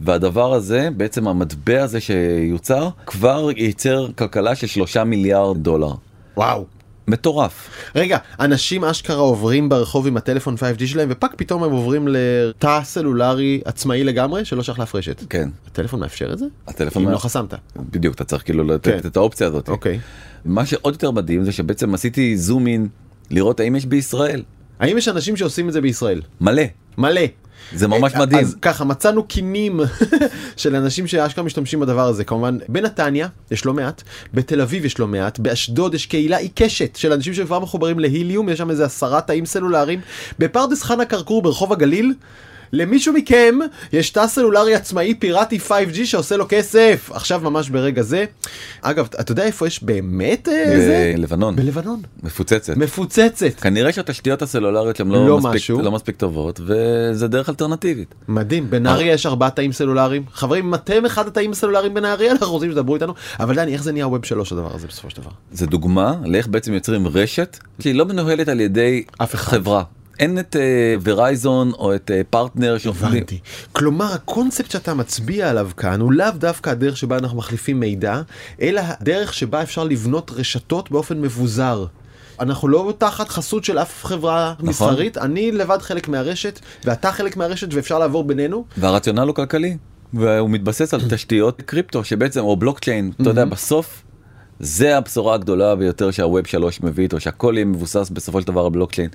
[0.00, 5.92] והדבר הזה בעצם המטבע הזה שיוצר כבר ייצר כלכלה של שלושה מיליארד דולר.
[6.36, 6.64] וואו.
[7.08, 7.70] מטורף.
[7.94, 13.60] רגע, אנשים אשכרה עוברים ברחוב עם הטלפון 5G שלהם ופאק פתאום הם עוברים לתא סלולרי
[13.64, 15.22] עצמאי לגמרי שלא שייך לאף רשת.
[15.30, 15.48] כן.
[15.66, 16.46] הטלפון מאפשר את זה?
[16.68, 17.54] הטלפון אם מה- לא חסמת.
[17.76, 19.08] בדיוק אתה צריך כאילו לתת כן.
[19.08, 19.68] את האופציה הזאת.
[19.68, 20.00] אוקיי.
[20.44, 22.88] מה שעוד יותר מדהים זה שבעצם עשיתי זום אין
[23.30, 24.42] לראות האם יש בישראל
[24.82, 26.20] האם יש אנשים שעושים את זה בישראל?
[26.40, 26.62] מלא
[26.98, 27.20] מלא.
[27.74, 28.40] זה ממש אה, מדהים.
[28.40, 29.80] אז ככה מצאנו קינים
[30.56, 34.02] של אנשים שאשכרה משתמשים בדבר הזה כמובן בנתניה יש לא מעט
[34.34, 38.58] בתל אביב יש לא מעט באשדוד יש קהילה עיקשת של אנשים שכבר מחוברים להיליום יש
[38.58, 40.00] שם איזה עשרה תאים סלולריים
[40.38, 42.14] בפרדס חנה כרכור ברחוב הגליל.
[42.72, 43.58] למישהו מכם
[43.92, 48.24] יש תא סלולרי עצמאי פיראטי 5G שעושה לו כסף עכשיו ממש ברגע זה.
[48.82, 51.12] אגב אתה יודע איפה יש באמת אה, זה?
[51.16, 51.56] בלבנון.
[51.56, 52.00] בלבנון.
[52.22, 52.76] מפוצצת.
[52.76, 53.60] מפוצצת.
[53.60, 55.82] כנראה שהתשתיות הסלולריות שם לא, לא מספיק, משהו.
[55.82, 58.14] לא מספיק טובות וזה דרך אלטרנטיבית.
[58.28, 60.22] מדהים, בנהריה יש ארבעה תאים סלולריים.
[60.32, 63.14] חברים, אם אתם אחד התאים הסלולריים בנהריה, אנחנו רוצים שתדברו איתנו.
[63.40, 65.30] אבל דני, איך זה נהיה ווב שלוש הדבר הזה בסופו של דבר?
[65.52, 69.50] זה דוגמה לאיך בעצם יוצרים רשת שהיא לא מנוהלת על ידי אף אחד.
[69.52, 69.82] חברה.
[70.20, 70.56] אין את
[71.02, 73.08] ורייזון או את פרטנר שעובדים.
[73.08, 73.38] הבנתי.
[73.72, 78.22] כלומר, הקונספט שאתה מצביע עליו כאן הוא לאו דווקא הדרך שבה אנחנו מחליפים מידע,
[78.60, 81.86] אלא הדרך שבה אפשר לבנות רשתות באופן מבוזר.
[82.40, 84.68] אנחנו לא תחת חסות של אף חברה נכון.
[84.68, 88.64] מסחרית, אני לבד חלק מהרשת, ואתה חלק מהרשת, ואפשר לעבור בינינו.
[88.76, 89.76] והרציונל הוא כלכלי
[90.14, 94.02] והוא מתבסס על תשתיות קריפטו שבעצם או בלוקצ'יין אתה יודע בסוף.
[94.60, 98.64] זה הבשורה הגדולה ביותר שה Web 3 מביא איתו שהכל יהיה מבוסס בסופו של דבר
[98.64, 99.10] על בלוקצ'יין.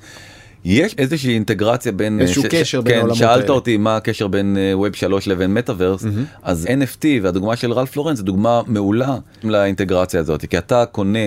[0.65, 3.53] יש איזושהי אינטגרציה בין איזשהו ש- ש- קשר בין כן, העולמות שאלת האלה.
[3.53, 6.05] אותי מה הקשר בין אה, ווב 3 לבין מטאוורס
[6.43, 11.19] אז NFT והדוגמה של רלף לורנס זו דוגמה מעולה לאינטגרציה הזאת כי אתה קונה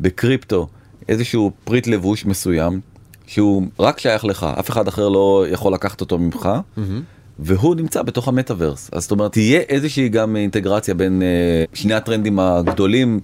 [0.00, 0.66] בקריפטו
[1.08, 2.80] איזשהו פריט לבוש מסוים
[3.26, 6.48] שהוא רק שייך לך אף אחד אחר לא יכול לקחת אותו ממך.
[7.38, 12.38] והוא נמצא בתוך המטאוורס אז זאת אומרת תהיה איזושהי גם אינטגרציה בין אה, שני הטרנדים
[12.38, 13.20] הגדולים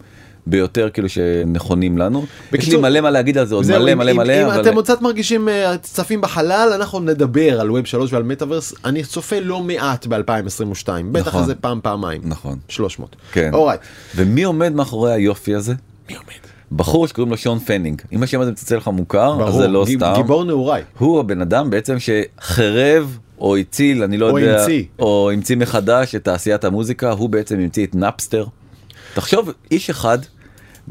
[0.47, 2.25] ביותר כאילו שנכונים לנו.
[2.53, 5.03] יש לי מלא מה להגיד על זה עוד מלא מלא מלא אם אבל אתם קצת
[5.03, 8.75] מרגישים אה, צפים בחלל, אנחנו נדבר על Web 3 ועל מטאוורס.
[8.85, 11.41] אני צופה לא מעט ב-2022, בטח נכון.
[11.43, 12.21] איזה פעם פעמיים.
[12.25, 13.17] נכון 300.
[13.33, 13.51] כן.
[14.17, 15.75] ומי עומד מאחורי היופי הזה
[16.11, 16.27] מי עומד?
[16.73, 19.85] בחור שקוראים לו שון פנינג אם השם הזה מצלצל לך מוכר אז ברור, זה לא
[19.87, 20.83] גיב- סתם גיבור נעוריי.
[20.99, 24.83] הוא הבן אדם בעצם שחרב או הציל אני לא או יודע המציא.
[24.99, 28.45] או המציא מחדש את תעשיית המוזיקה הוא בעצם המציא את נאפסטר.
[29.15, 30.19] תחשוב איש אחד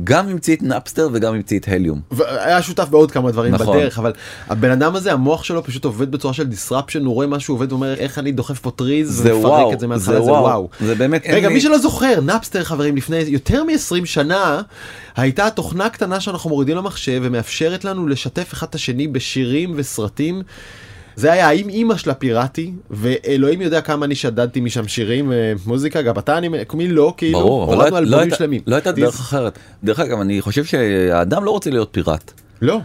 [0.04, 2.02] גם המציא את נאפסטר וגם המציא את הליום.
[2.12, 3.78] והיה שותף בעוד כמה דברים נכון.
[3.78, 4.12] בדרך אבל
[4.50, 7.94] הבן אדם הזה המוח שלו פשוט עובד בצורה של disruption הוא רואה משהו עובד ואומר
[7.94, 10.44] איך אני דוחף פה טריז זה ומפרק וואו, את זה מההתחלה זה זה וואו.
[10.44, 10.70] וואו.
[10.82, 14.62] זה באמת, רגע לי- מי שלא זוכר נאפסטר חברים לפני יותר מ-20 שנה
[15.16, 20.42] הייתה תוכנה קטנה שאנחנו מורידים למחשב ומאפשרת לנו לשתף אחד את השני בשירים וסרטים.
[21.16, 26.02] זה היה האם אימא של הפיראטי ואלוהים יודע כמה אני שדדתי משם שירים אה, מוזיקה
[26.02, 28.62] גם אתה אני מי לא כאילו ברור, אבל לא, הורדנו היית- לא, אלבומים הייתה- שלמים.
[28.68, 29.60] לא הייתה This- דרך אחרת.
[29.84, 32.32] דרך אגב, אני חושב שהאדם לא רוצה להיות פיראט.
[32.62, 32.80] לא.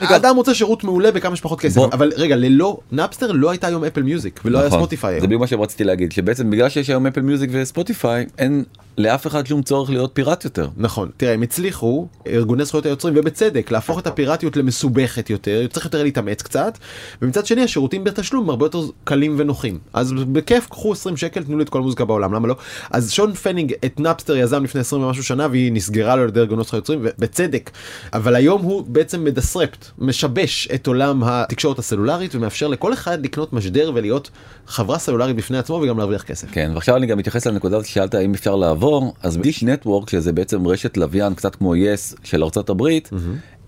[0.00, 1.80] האדם רוצה שירות מעולה בכמה שפחות כסף.
[1.92, 4.78] אבל רגע ללא נאפסטר לא הייתה היום אפל מיוזיק ולא היה נכון.
[4.78, 5.20] ספוטיפיי.
[5.20, 8.64] זה בדיוק מה שרציתי להגיד, שבעצם בגלל שיש היום אפל מיוזיק וספוטיפיי, אין
[8.98, 10.68] לאף אחד שום צורך להיות פיראט יותר.
[10.76, 11.08] נכון.
[11.16, 16.42] תראה הם הצליחו ארגוני זכויות היוצרים ובצדק להפוך את הפיראטיות למסובכת יותר צריך יותר להתאמץ
[16.42, 16.78] קצת
[17.22, 19.78] ומצד שני השירותים בתשלום הרבה יותר קלים ונוחים.
[19.92, 22.56] אז בכיף קחו 20 שקל תנו לי את כל המוזיקה בעולם למה לא?
[22.90, 26.40] אז שון פנינג את נאפסטר יזם לפני 20 ומשהו שנה והיא נסגרה לו על ידי
[26.40, 27.70] ארגוני זכויות יוצרים ובצדק.
[28.12, 33.92] אבל היום הוא בעצם מדסרפט משבש את עולם התקשורת הסלולרית ומאפשר לכל אחד לקנות משדר
[33.94, 34.30] ולהיות
[34.66, 36.48] חברה סלולרית בפני עצמו וגם להרוויח כסף.
[36.52, 40.32] כן, ועכשיו אני גם מתייחס לנקודה הזאת ששאלת האם אפשר לעבור, אז דיש נטוורק, שזה
[40.32, 43.10] בעצם רשת לוויין קצת כמו יס של ארצות הברית,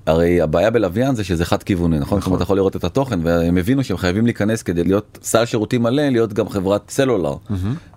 [0.06, 2.20] הרי הבעיה בלוויין זה שזה חד כיווני, נכון?
[2.20, 5.44] זאת אומרת, אתה יכול לראות את התוכן, והם הבינו שהם חייבים להיכנס כדי להיות סל
[5.44, 7.34] שירותים מלא, להיות גם חברת סלולר.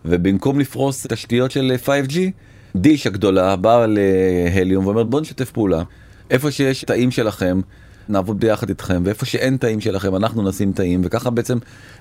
[0.06, 2.18] ובמקום לפרוס תשתיות של 5G,
[2.76, 5.84] דיש הגדולה באה להליום ואומרת בוא נשתף פעולה.
[6.30, 7.62] איפה שיש תאים שלכם,
[8.10, 11.58] נעבוד ביחד איתכם, ואיפה שאין תאים שלכם אנחנו נשים תאים, וככה בעצם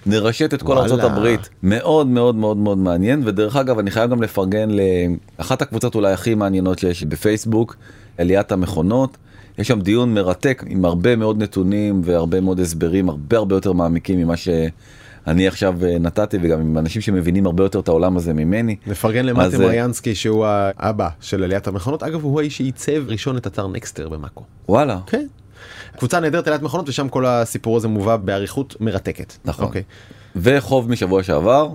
[0.06, 0.82] נרשת את כל וואלה.
[0.82, 1.48] ארצות הברית.
[1.62, 4.68] מאוד מאוד מאוד מאוד מעניין, ודרך אגב אני חייב גם לפרגן
[5.38, 7.76] לאחת הקבוצות אולי הכי מעניינות שיש בפייסבוק,
[8.18, 9.16] עליית המכונות.
[9.58, 14.18] יש שם דיון מרתק עם הרבה מאוד נתונים והרבה מאוד הסברים הרבה הרבה יותר מעמיקים
[14.18, 14.34] ממה
[15.26, 18.76] שאני עכשיו אה, נתתי וגם עם אנשים שמבינים הרבה יותר את העולם הזה ממני.
[18.86, 23.46] נפרגן למטה אה, מריאנסקי שהוא האבא של עליית המכונות אגב הוא האיש שעיצב ראשון את
[23.46, 24.42] אתר נקסטר במאקו.
[24.68, 24.98] וואלה.
[25.06, 25.26] כן.
[25.98, 29.32] קבוצה נהדרת עליית מכונות ושם כל הסיפור הזה מובא באריכות מרתקת.
[29.44, 29.64] נכון.
[29.64, 29.82] אוקיי.
[30.36, 31.68] וחוב משבוע שעבר,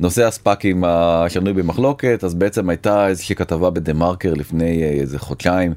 [0.00, 5.74] נושא הספאקים השנוי במחלוקת, אז בעצם הייתה איזושהי כתבה בדה מרקר לפני אה, איזה חודשיים,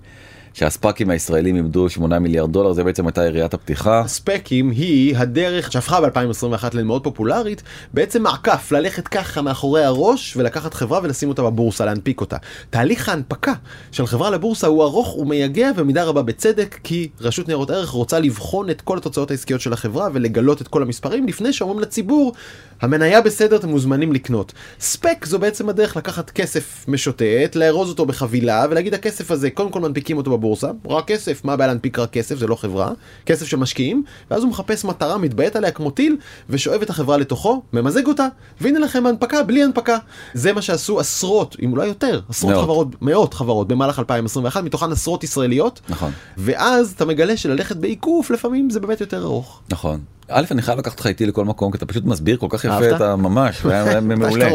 [0.57, 4.03] שהספאקים הישראלים איבדו 8 מיליארד דולר, זה בעצם הייתה יריית הפתיחה.
[4.07, 10.99] ספקים היא הדרך שהפכה ב-2021 למאוד פופולרית בעצם מעקף ללכת ככה מאחורי הראש ולקחת חברה
[11.03, 12.37] ולשים אותה בבורסה להנפיק אותה.
[12.69, 13.53] תהליך ההנפקה
[13.91, 18.69] של חברה לבורסה הוא ארוך ומייגע במידה רבה בצדק כי רשות ניירות ערך רוצה לבחון
[18.69, 22.33] את כל התוצאות העסקיות של החברה ולגלות את כל המספרים לפני שאומרים לציבור
[22.81, 24.53] המניה בסדר אתם מוזמנים לקנות.
[24.79, 29.79] ספק זו בעצם הדרך לקחת כסף משוטט לארוז אותו בחבילה ולהגיד הכסף הזה קודם כל
[29.79, 30.46] מנפיקים אותו בבורסה
[30.89, 32.91] רק כסף מה הבעיה להנפיק רק כסף זה לא חברה
[33.25, 36.17] כסף של משקיעים ואז הוא מחפש מטרה מתביית עליה כמו טיל
[36.49, 38.27] ושואב את החברה לתוכו ממזג אותה
[38.61, 39.97] והנה לכם הנפקה בלי הנפקה
[40.33, 42.63] זה מה שעשו עשרות אם אולי יותר עשרות מאות.
[42.63, 46.11] חברות מאות חברות במהלך 2021 מתוכן עשרות ישראליות נכון.
[46.37, 49.61] ואז אתה מגלה שללכת בעיקוף לפעמים זה באמת יותר ארוך.
[49.69, 49.99] נכון.
[50.29, 52.73] א' אני חייב לקחת אותך איתי לכל מקום כי אתה פשוט מסביר כל כך יפה
[52.73, 52.95] אהבת?
[52.95, 54.49] את הממש, והיה היה מעולה.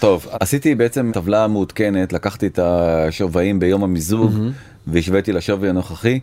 [0.00, 4.32] טוב, עשיתי בעצם טבלה מעודכנת, לקחתי את השווים ביום המיזוג
[4.86, 6.20] והשוויתי לשווי הנוכחי.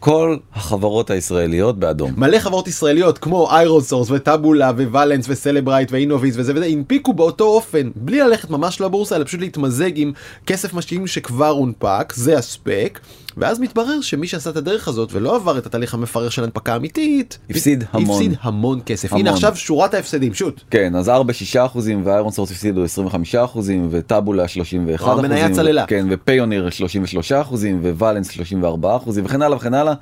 [0.00, 2.12] כל החברות הישראליות באדום.
[2.16, 7.90] מלא חברות ישראליות כמו איירון סורס וטאבולה וואלנס וסלברייט ואינוביז וזה וזה הנפיקו באותו אופן
[7.94, 10.12] בלי ללכת ממש לבורסה אלא פשוט להתמזג עם
[10.46, 13.00] כסף משקיעים שכבר הונפק זה ה SPAC
[13.36, 17.38] ואז מתברר שמי שעשה את הדרך הזאת ולא עבר את התהליך המפרך של הנפקה אמיתית
[17.50, 18.16] הפסיד המון.
[18.16, 19.20] הפסיד המון כסף המון.
[19.20, 23.88] הנה עכשיו שורת ההפסדים שוט כן, אז 4 6 אחוזים ואיירון סורס הפסידו 25 אחוזים
[23.90, 25.24] וטאבולה 31 או, אחוזים.
[25.24, 25.86] המניה צללה.
[25.86, 29.94] כן, ופיוניר 33 אחוזים וואלנס 34 אחוזים וכן הלאה וכן הלאה.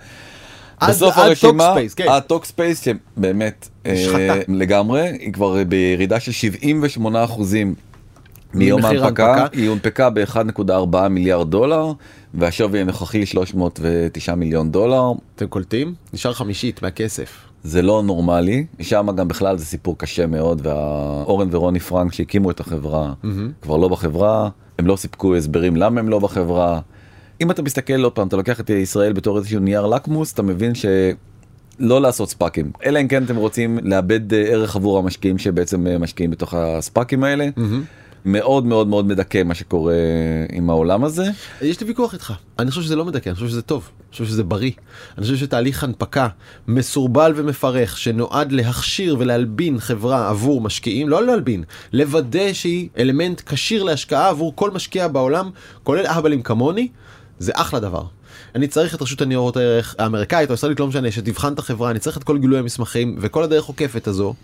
[0.89, 2.09] בסוף הרשימה, כן.
[2.09, 4.19] ה Talkspace שבאמת נשחטה.
[4.19, 7.75] אה, לגמרי, היא כבר בירידה של 78 אחוזים
[8.55, 9.47] מיום ההנפקה.
[9.53, 11.93] היא הונפקה ב-1.4 מיליארד דולר
[12.35, 15.13] והשווי הנוכחי 309 מיליון דולר.
[15.37, 15.95] אתם קולטים?
[16.13, 17.39] נשאר חמישית מהכסף.
[17.65, 22.61] זה לא נורמלי, שם גם בכלל זה סיפור קשה מאוד והאורן ורוני פרנק שהקימו את
[22.61, 23.13] החברה
[23.63, 26.81] כבר לא בחברה, הם לא סיפקו הסברים למה הם לא בחברה.
[27.41, 30.75] אם אתה מסתכל עוד פעם, אתה לוקח את ישראל בתור איזשהו נייר לקמוס, אתה מבין
[30.75, 30.87] ש...
[31.79, 32.71] לא לעשות ספאקים.
[32.85, 37.25] אלא אם כן אתם רוצים לאבד אה, ערך עבור המשקיעים שבעצם אה, משקיעים בתוך הספאקים
[37.25, 37.49] האלה.
[38.25, 39.95] מאוד מאוד מאוד מדכא מה שקורה
[40.53, 41.25] עם העולם הזה.
[41.63, 44.25] יש לי ויכוח איתך אני חושב שזה לא מדכא אני חושב שזה טוב אני חושב
[44.25, 44.71] שזה בריא
[45.19, 46.29] אני חושב שתהליך הנפקה
[46.69, 54.29] מסורבל ומפרך שנועד להכשיר ולהלבין חברה עבור משקיעים לא להלבין לוודא שהיא אלמנט כשיר להשקעה
[54.29, 55.51] עבור כל משקיע בעולם
[55.83, 56.89] כולל אהבלים כמוני
[57.39, 58.05] זה אחלה דבר.
[58.55, 61.99] אני צריך את רשות הניירות הערך האמריקאית או ישראלית לא משנה שתבחן את החברה אני
[61.99, 64.35] צריך את כל גילוי המסמכים וכל הדרך עוקפת הזו.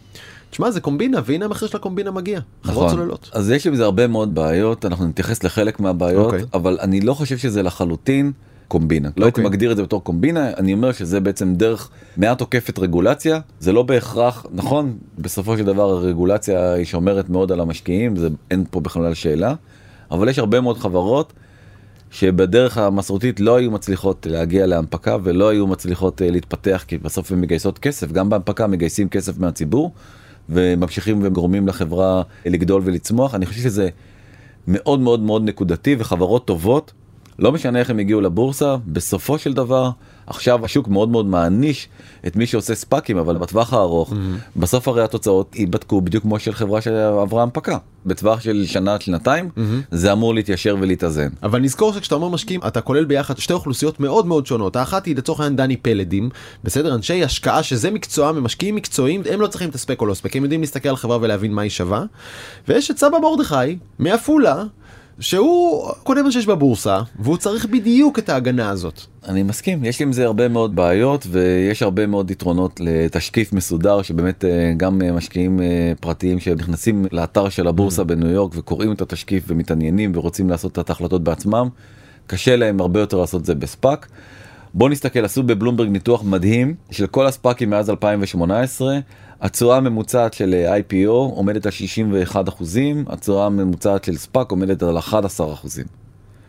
[0.50, 2.40] תשמע זה קומבינה והנה המחיר של הקומבינה מגיע.
[2.62, 3.30] חברות צוללות.
[3.32, 6.44] אז יש עם זה הרבה מאוד בעיות, אנחנו נתייחס לחלק מהבעיות, אוקיי.
[6.54, 8.32] אבל אני לא חושב שזה לחלוטין
[8.68, 9.08] קומבינה.
[9.16, 9.50] לא הייתי אוקיי.
[9.50, 13.82] מגדיר את זה בתור קומבינה, אני אומר שזה בעצם דרך מעט עוקפת רגולציה, זה לא
[13.82, 19.14] בהכרח, נכון, בסופו של דבר הרגולציה היא שומרת מאוד על המשקיעים, זה אין פה בכלל
[19.14, 19.54] שאלה,
[20.10, 21.32] אבל יש הרבה מאוד חברות.
[22.10, 27.40] שבדרך המסורתית לא היו מצליחות להגיע להנפקה ולא היו מצליחות אה, להתפתח כי בסוף הן
[27.40, 29.92] מגייסות כסף גם בהנפקה מגייסים כסף מהציבור
[30.50, 33.34] וממשיכים וגורמים לחברה לגדול ולצמוח.
[33.34, 33.88] אני חושב שזה
[34.68, 36.92] מאוד מאוד מאוד נקודתי וחברות טובות
[37.40, 39.90] לא משנה איך הם הגיעו לבורסה בסופו של דבר
[40.26, 41.88] עכשיו השוק מאוד מאוד מעניש
[42.26, 44.12] את מי שעושה ספאקים אבל בטווח הארוך
[44.56, 47.78] בסוף הרי התוצאות ייבדקו בדיוק כמו של חברה שעברה הנפקה.
[48.06, 49.50] בטווח של שנה עד שנתיים
[49.90, 51.28] זה אמור להתיישר ולהתאזן.
[51.42, 54.76] אבל נזכור שכשאתה אומר משקיעים אתה כולל ביחד שתי אוכלוסיות מאוד מאוד שונות.
[54.76, 56.28] האחת היא לצורך העניין דני פלדים.
[56.64, 56.94] בסדר?
[56.94, 60.36] אנשי השקעה שזה מקצועם הם משקיעים מקצועיים הם לא צריכים את הספק או לא ספק.
[60.36, 62.04] הם יודעים להסתכל על חברה ולהבין מה היא שווה.
[62.68, 64.64] ויש את סבא מרדכי מעפולה
[65.20, 69.00] שהוא קונה מה שיש בבורסה והוא צריך בדיוק את ההגנה הזאת.
[69.28, 74.02] אני מסכים יש לי עם זה הרבה מאוד בעיות ויש הרבה מאוד יתרונות לתשקיף מסודר
[74.02, 79.00] שבאמת אה, גם אה, משקיעים אה, פרטיים שנכנסים לאתר של הבורסה בניו יורק וקוראים את
[79.00, 81.68] התשקיף ומתעניינים ורוצים לעשות את ההחלטות בעצמם
[82.26, 84.08] קשה להם הרבה יותר לעשות זה בספאק.
[84.74, 88.98] בוא נסתכל עשו בבלומברג ניתוח מדהים של כל הספאקים מאז 2018
[89.40, 94.98] התשואה הממוצעת של אה, IPO עומדת על 61 אחוזים התשואה הממוצעת של ספאק עומדת על
[94.98, 95.84] 11 אחוזים.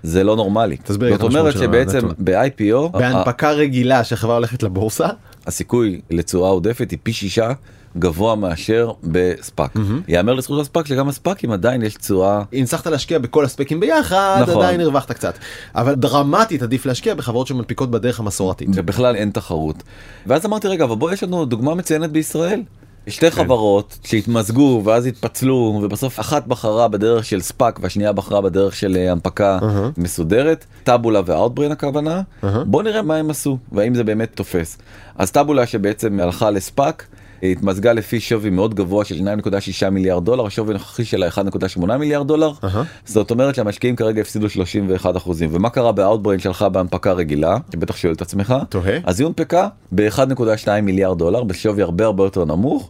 [0.04, 0.78] זה לא נורמלי.
[0.78, 2.00] תסביר זאת אומרת שבעצם.
[2.20, 5.08] ב-IPO בהנפקה רגילה שהחברה הולכת לבורסה
[5.48, 7.52] הסיכוי לתשואה עודפת היא פי שישה
[7.98, 9.74] גבוה מאשר בספאק.
[10.08, 14.64] יאמר לזכות הספאק שגם הספאקים עדיין יש תשואה אם הצלחת להשקיע בכל הספאקים ביחד נכון.
[14.64, 15.38] עדיין הרווחת קצת
[15.76, 18.70] אבל דרמטית עדיף להשקיע בחברות שמנפיקות בדרך המסורתית.
[18.74, 19.84] ובכלל אין תחרות.
[20.28, 22.62] ואז אמרתי רגע אבל בוא יש לנו דוגמה מצוינת בישראל.
[23.08, 28.98] שתי חברות שהתמזגו ואז התפצלו ובסוף אחת בחרה בדרך של ספאק והשנייה בחרה בדרך של
[28.98, 29.60] אה, הנפקה
[29.98, 30.66] מסודרת.
[30.84, 32.22] טאבולה ואאוטבריין הכוונה.
[32.66, 34.78] בוא נראה מה הם עשו והאם זה באמת תופס.
[35.16, 37.06] אז טאבולה שבעצם הלכה לספאק
[37.44, 42.52] התמזגה לפי שווי מאוד גבוה של 2.6 מיליארד דולר השווי הנוכחי שלה 1.8 מיליארד דולר
[42.64, 42.84] אהה.
[43.06, 48.14] זאת אומרת שהמשקיעים כרגע הפסידו 31 אחוזים ומה קרה באוטבריין שהלכה בהנפקה רגילה שבטח שואל
[48.14, 48.98] את עצמך תוהה.
[49.04, 52.90] אז היא הונפקה ב-1.2 מיליארד דולר בשווי הרבה הרבה יותר נמוך.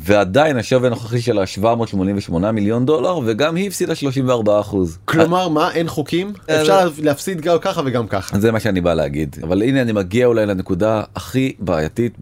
[0.00, 4.98] ועדיין השווי הנוכחי שלה 788 מיליון דולר וגם היא הפסידה 34 אחוז.
[5.04, 8.38] כלומר מה אין חוקים אה, אפשר להפסיד גם ככה וגם ככה.
[8.38, 12.12] זה מה שאני בא להגיד אבל הנה אני מגיע אולי לנקודה הכי בעייתית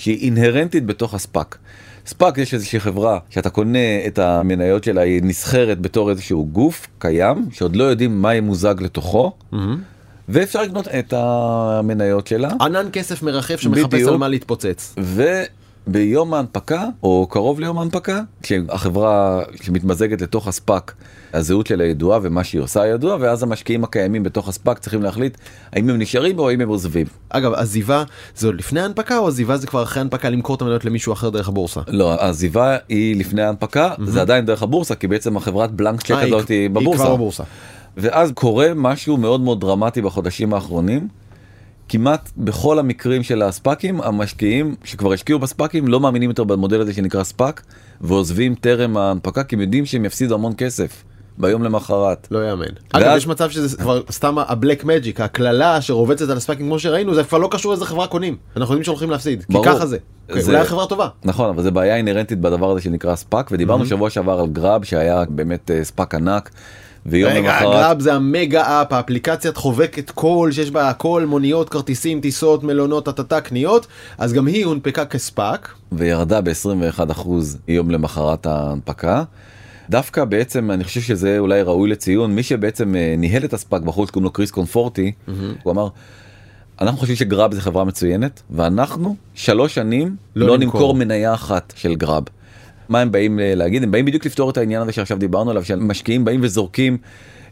[0.00, 1.58] שהיא אינהרנטית בתוך הספאק.
[2.06, 7.48] ספאק יש איזושהי חברה שאתה קונה את המניות שלה היא נסחרת בתור איזשהו גוף קיים
[7.52, 9.32] שעוד לא יודעים מה ימוזג לתוכו
[10.28, 14.10] ואפשר לקנות את המניות שלה ענן כסף מרחף שמחפש בדיוק.
[14.10, 14.94] על מה להתפוצץ.
[15.92, 20.94] ביום ההנפקה או קרוב ליום ההנפקה כשהחברה שמתמזגת לתוך הספאק
[21.32, 25.38] הזהות שלה ידועה ומה שהיא עושה ידוע ואז המשקיעים הקיימים בתוך הספאק צריכים להחליט
[25.72, 27.06] האם הם נשארים או האם הם עוזבים.
[27.28, 28.04] אגב עזיבה
[28.36, 31.30] זה עוד לפני ההנפקה או עזיבה זה כבר אחרי ההנפקה למכור את המניות למישהו אחר
[31.30, 31.80] דרך הבורסה?
[31.88, 34.10] לא העזיבה היא לפני ההנפקה mm-hmm.
[34.10, 36.90] זה עדיין דרך הבורסה כי בעצם החברת בלנק צ'ק הזאת היא בבורסה.
[36.90, 37.42] היא כבר בבורסה.
[37.96, 41.08] ואז קורה משהו מאוד מאוד דרמטי בחודשים האחרונים.
[41.90, 47.24] כמעט בכל המקרים של הספאקים המשקיעים שכבר השקיעו בספאקים לא מאמינים יותר במודל הזה שנקרא
[47.24, 47.62] ספאק
[48.00, 51.04] ועוזבים טרם ההנפקה כי הם יודעים שהם יפסידו המון כסף.
[51.38, 52.28] ביום למחרת.
[52.30, 52.64] לא יאמן.
[52.64, 53.02] ואז...
[53.02, 57.14] אגב יש מצב שזה כבר סתם ה black magic הקללה שרובצת על הספאקים כמו שראינו
[57.14, 59.98] זה כבר לא קשור איזה חברה קונים אנחנו יודעים שהולכים להפסיד כי ככה זה.
[60.28, 61.08] זה אולי חברה טובה.
[61.24, 65.24] נכון אבל זה בעיה אינהרנטית בדבר הזה שנקרא ספאק ודיברנו שבוע שעבר על גראב שהיה
[65.28, 66.50] באמת אה, ספאק ענק.
[67.06, 67.62] ויום למחרת...
[67.62, 73.04] גראב זה ה mega app, האפליקציית חובקת כל שיש בה הכל מוניות, כרטיסים, טיסות, מלונות,
[73.04, 73.86] טטטה, קניות,
[74.18, 75.74] אז גם היא הונפקה כספאק.
[75.92, 77.28] וירדה ב-21%
[77.68, 79.24] יום למחרת ההנפקה.
[79.90, 84.08] דווקא בעצם אני חושב שזה אולי ראוי לציון מי שבעצם אה, ניהל את הספאק בחוץ
[84.08, 85.30] שקוראים לו קריס קונפורטי mm-hmm.
[85.62, 85.88] הוא אמר.
[86.80, 90.58] אנחנו חושבים שגראב זה חברה מצוינת ואנחנו שלוש שנים לא, לא.
[90.58, 92.22] נמכור מניה אחת של גראב.
[92.90, 95.64] מה הם באים אה, להגיד הם באים בדיוק לפתור את העניין הזה שעכשיו דיברנו עליו
[95.64, 96.98] שמשקיעים באים וזורקים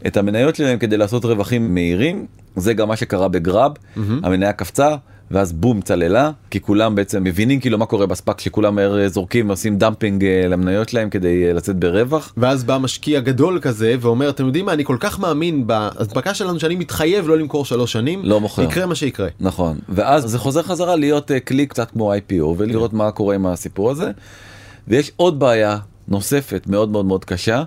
[0.06, 4.00] את המניות שלהם כדי לעשות רווחים מהירים זה גם מה שקרה בגראב mm-hmm.
[4.22, 4.96] המניה קפצה
[5.30, 9.48] ואז בום צללה כי כולם בעצם מבינים כאילו מה קורה בספאק שכולם מהר אה, זורקים
[9.48, 12.32] ועושים dumping אה, למניות שלהם כדי לצאת ברווח.
[12.36, 16.60] ואז בא משקיע גדול כזה ואומר אתם יודעים מה אני כל כך מאמין בהנפקה שלנו
[16.60, 20.62] שאני מתחייב לא למכור שלוש שנים לא מוכר יקרה מה שיקרה נכון ואז זה חוזר
[20.62, 24.10] חזרה להיות כלי קצת כמו IPO ולראות מה קורה עם הסיפור הזה.
[24.88, 27.62] ויש עוד בעיה נוספת מאוד מאוד מאוד קשה,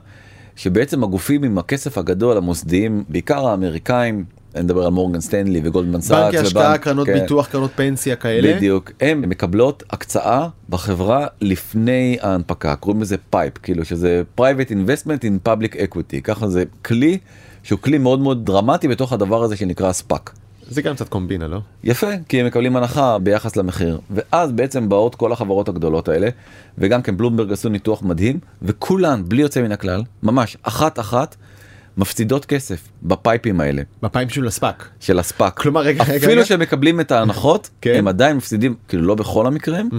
[0.55, 6.23] שבעצם הגופים עם הכסף הגדול, המוסדיים, בעיקר האמריקאים, אני מדבר על מורגן סטנלי וגולדמן סאקס.
[6.23, 8.55] בנקי השקעה, קרנות כן, ביטוח, קרנות פנסיה כאלה.
[8.55, 15.49] בדיוק, הן מקבלות הקצאה בחברה לפני ההנפקה, קוראים לזה PIPE, כאילו שזה private investment in
[15.49, 17.17] public equity, ככה זה כלי
[17.63, 20.33] שהוא כלי מאוד מאוד דרמטי בתוך הדבר הזה שנקרא ספאק.
[20.71, 21.59] זה גם קצת קומבינה לא?
[21.83, 26.29] יפה כי הם מקבלים הנחה ביחס למחיר ואז בעצם באות כל החברות הגדולות האלה
[26.77, 31.35] וגם כן בלומברג עשו ניתוח מדהים וכולן בלי יוצא מן הכלל ממש אחת אחת
[31.97, 33.81] מפסידות כסף בפייפים האלה.
[34.01, 34.89] ב PIPE של הספאק.
[34.99, 35.59] של הספאק.
[35.59, 36.27] כלומר רגע רגע.
[36.27, 37.95] אפילו שהם מקבלים את ההנחות כן.
[37.95, 39.89] הם עדיין מפסידים כאילו לא בכל המקרים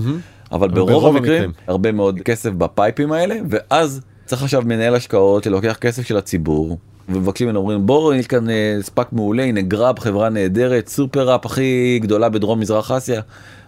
[0.53, 6.07] אבל ברוב המקרים הרבה מאוד כסף בפייפים האלה ואז צריך עכשיו מנהל השקעות שלוקח כסף
[6.07, 6.79] של הציבור
[7.09, 11.47] ומבקשים ממנו אומרים בואו יש כאן אה, ספאק מעולה הנה גראב חברה נהדרת super app
[11.47, 13.21] הכי גדולה בדרום מזרח אסיה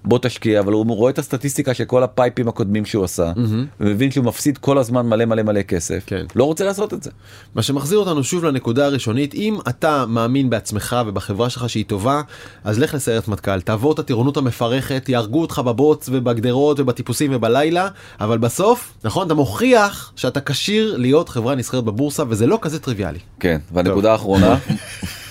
[0.04, 3.80] בוא תשקיע אבל הוא רואה את הסטטיסטיקה של כל הפייפים הקודמים שהוא עשה mm-hmm.
[3.80, 6.26] ומבין שהוא מפסיד כל הזמן מלא מלא מלא כסף כן.
[6.36, 7.10] לא רוצה לעשות את זה.
[7.54, 12.20] מה שמחזיר אותנו שוב לנקודה הראשונית אם אתה מאמין בעצמך ובחברה שלך שהיא טובה
[12.64, 17.88] אז לך לסיירת מטכ"ל תעבור את הטירונות המפרכת יהרגו אותך בבוץ ובגדרות ובטיפוסים ובלילה
[18.20, 23.18] אבל בסוף נכון אתה מוכיח שאתה כשיר להיות חברה נסחרת בבורסה וזה לא כזה טריוויאלי.
[23.40, 24.56] כן והנקודה האחרונה.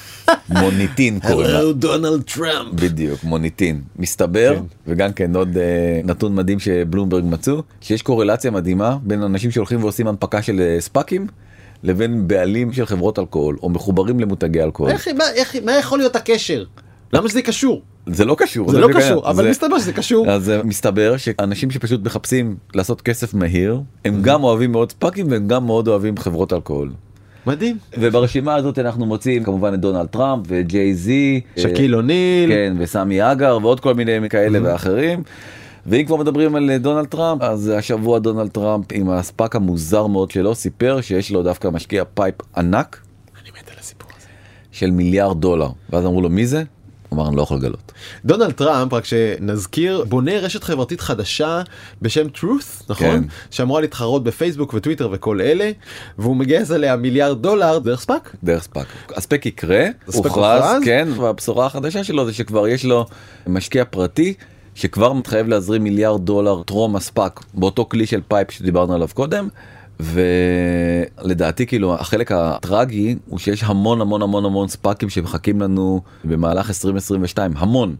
[0.49, 1.73] מוניטין קוראים לה.
[1.73, 2.73] דונלד טראמפ.
[2.73, 4.63] בדיוק מוניטין מסתבר כן.
[4.88, 10.07] וגם כן עוד uh, נתון מדהים שבלומברג מצאו שיש קורלציה מדהימה בין אנשים שהולכים ועושים
[10.07, 11.27] הנפקה של uh, ספאקים.
[11.83, 14.91] לבין בעלים של חברות אלכוהול או מחוברים למותגי אלכוהול.
[14.91, 16.63] איך, מה, איך, מה יכול להיות הקשר?
[17.13, 17.81] למה שזה קשור?
[18.07, 21.71] זה לא קשור זה, זה לא קשור אבל זה, מסתבר שזה קשור אז מסתבר שאנשים
[21.71, 26.53] שפשוט מחפשים לעשות כסף מהיר הם גם אוהבים מאוד ספאקים והם גם מאוד אוהבים חברות
[26.53, 26.91] אלכוהול.
[27.47, 27.77] מדהים.
[27.97, 31.41] וברשימה הזאת אנחנו מוצאים כמובן את דונלד טראמפ וג'יי זי.
[31.58, 32.49] שקיל אוניל.
[32.49, 34.60] כן, וסמי אגר ועוד כל מיני כאלה.
[34.63, 35.23] ואחרים.
[35.86, 40.56] ואם כבר מדברים על דונלד טראמפ אז השבוע דונלד טראמפ עם הספאק המוזר מאוד שלו
[40.56, 42.99] סיפר שיש לו דווקא משקיע PIPE ענק.
[43.41, 44.27] אני מת על הסיפור הזה.
[44.71, 46.63] של מיליארד דולר ואז אמרו לו מי זה?
[47.13, 47.91] אמר אני לא יכול לגלות.
[48.26, 51.62] דונלד טראמפ רק שנזכיר בונה רשת חברתית חדשה
[52.02, 53.23] בשם truth נכון כן.
[53.52, 55.71] שאמורה להתחרות בפייסבוק וטוויטר וכל אלה
[56.17, 62.04] והוא מגייס עליה מיליארד דולר דרך ספאק דרך ספאק הספאק יקרה הוכרז כן והבשורה החדשה
[62.04, 63.06] שלו זה שכבר יש לו
[63.47, 64.34] משקיע פרטי.
[64.76, 69.47] שכבר מתחייב להזרים מיליארד דולר טרום הספאק באותו כלי של PIPE שדיברנו עליו קודם
[70.04, 77.52] ולדעתי כאילו החלק הטרגי הוא שיש המון המון המון המון ספאקים שמחכים לנו במהלך 2022
[77.58, 77.96] המון.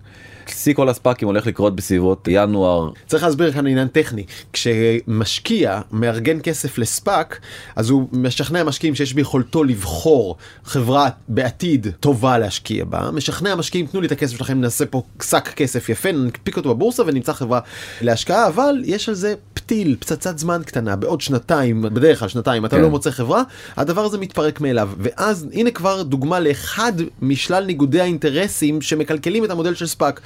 [0.48, 2.90] שיא כל הספאקים הולך לקרות בסביבות ינואר.
[3.08, 7.40] צריך להסביר כאן עניין טכני כשמשקיע מארגן כסף לספאק
[7.76, 14.02] אז הוא משכנע משקיעים שיש ביכולתו לבחור חברה בעתיד טובה להשקיע בה משכנע משקיעים תנו
[14.02, 17.60] לי את הכסף שלכם נעשה פה שק כסף יפה נקפיק אותו בבורסה ונמצא חברה
[18.02, 22.76] להשקעה אבל יש על זה פתיל פצצת זמן קטנה בעוד שנתיים בדרך כלל שנתיים אתה
[22.76, 22.82] כן.
[22.82, 23.44] לא מוצא חברה
[23.78, 29.76] הדבר הזה מתפרק מאליו ואז הנה כבר דוגמה לאחד משלל ניגודי האינטרסים שמקלקלים את המודל
[29.76, 30.22] של ספאק.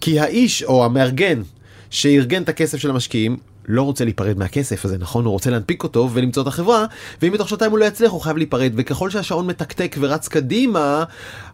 [0.00, 1.42] כי האיש או המארגן
[1.90, 3.36] שארגן את הכסף של המשקיעים
[3.68, 5.24] לא רוצה להיפרד מהכסף הזה נכון?
[5.24, 6.86] הוא רוצה להנפיק אותו ולמצוא את החברה
[7.22, 8.72] ואם בתוך שנתיים הוא לא יצליח הוא חייב להיפרד.
[8.76, 11.04] וככל שהשעון מתקתק ורץ קדימה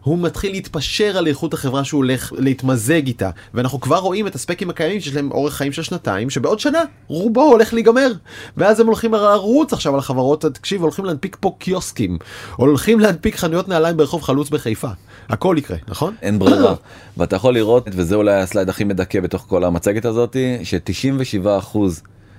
[0.07, 3.29] הוא מתחיל להתפשר על איכות החברה שהוא הולך להתמזג איתה.
[3.53, 7.41] ואנחנו כבר רואים את הספקים הקיימים שיש להם אורך חיים של שנתיים שבעוד שנה רובו
[7.41, 8.11] הולך להיגמר.
[8.57, 12.17] ואז הם הולכים לרוץ עכשיו על החברות תקשיב הולכים להנפיק פה קיוסקים.
[12.55, 14.89] הולכים להנפיק חנויות נעליים ברחוב חלוץ בחיפה.
[15.29, 16.15] הכל יקרה נכון?
[16.21, 16.75] אין ברירה.
[17.17, 21.77] ואתה יכול לראות וזה אולי הסלייד הכי מדכא בתוך כל המצגת הזאתי ש-97%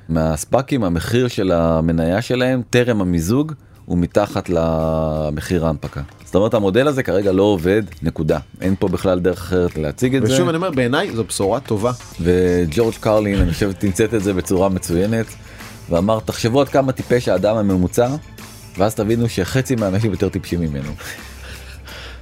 [0.09, 3.53] מהספאקים המחיר של המניה שלהם טרם המיזוג
[3.89, 6.01] הוא מתחת למחיר ההנפקה.
[6.25, 10.23] זאת אומרת המודל הזה כרגע לא עובד נקודה אין פה בכלל דרך אחרת להציג את
[10.23, 10.35] ושוב זה.
[10.35, 11.93] ושוב אני אומר בעיניי זו בשורה טובה.
[12.21, 15.27] וג'ורג' קרלין אני חושב תמצת את זה בצורה מצוינת
[15.91, 18.09] ואמר תחשבו עד כמה טיפש האדם הממוצע
[18.79, 20.93] ואז תבינו שחצי מהאנשים יותר טיפשים ממנו.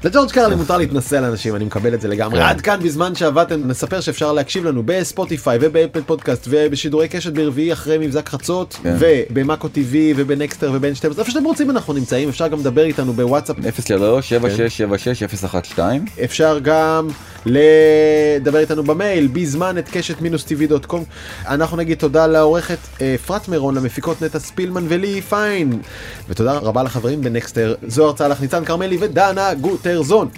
[0.04, 2.38] לג'ורג' קרלין מותר להתנשא על אנשים אני מקבל את זה לגמרי.
[2.38, 2.46] כן.
[2.46, 7.98] עד כאן בזמן שעבדתם נספר שאפשר להקשיב לנו בספוטיפיי ובאפל פודקאסט ובשידורי קשת ברביעי אחרי
[7.98, 8.96] מבזק חצות כן.
[8.98, 13.56] ובמאקו TV ובנקסטר וב-N12 איפה שאתם רוצים אנחנו נמצאים אפשר גם לדבר איתנו בוואטסאפ.
[13.80, 17.08] 03 7676 012 אפשר גם
[17.46, 21.04] לדבר איתנו במייל בזמן את קשת מינוס טבעי דוט קום
[21.48, 25.80] אנחנו נגיד תודה לעורכת אה, אפרת מירון למפיקות נטע ספילמן ולי פיין.
[26.28, 27.74] ותודה רבה לחברים בנקסטר.
[27.86, 29.54] זוהר צלח ניצן כרמלי ודנה
[29.86, 30.28] גוטרזון.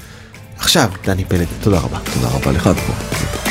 [0.58, 1.98] עכשיו דני פלד תודה רבה.
[2.14, 3.47] תודה רבה לך פה.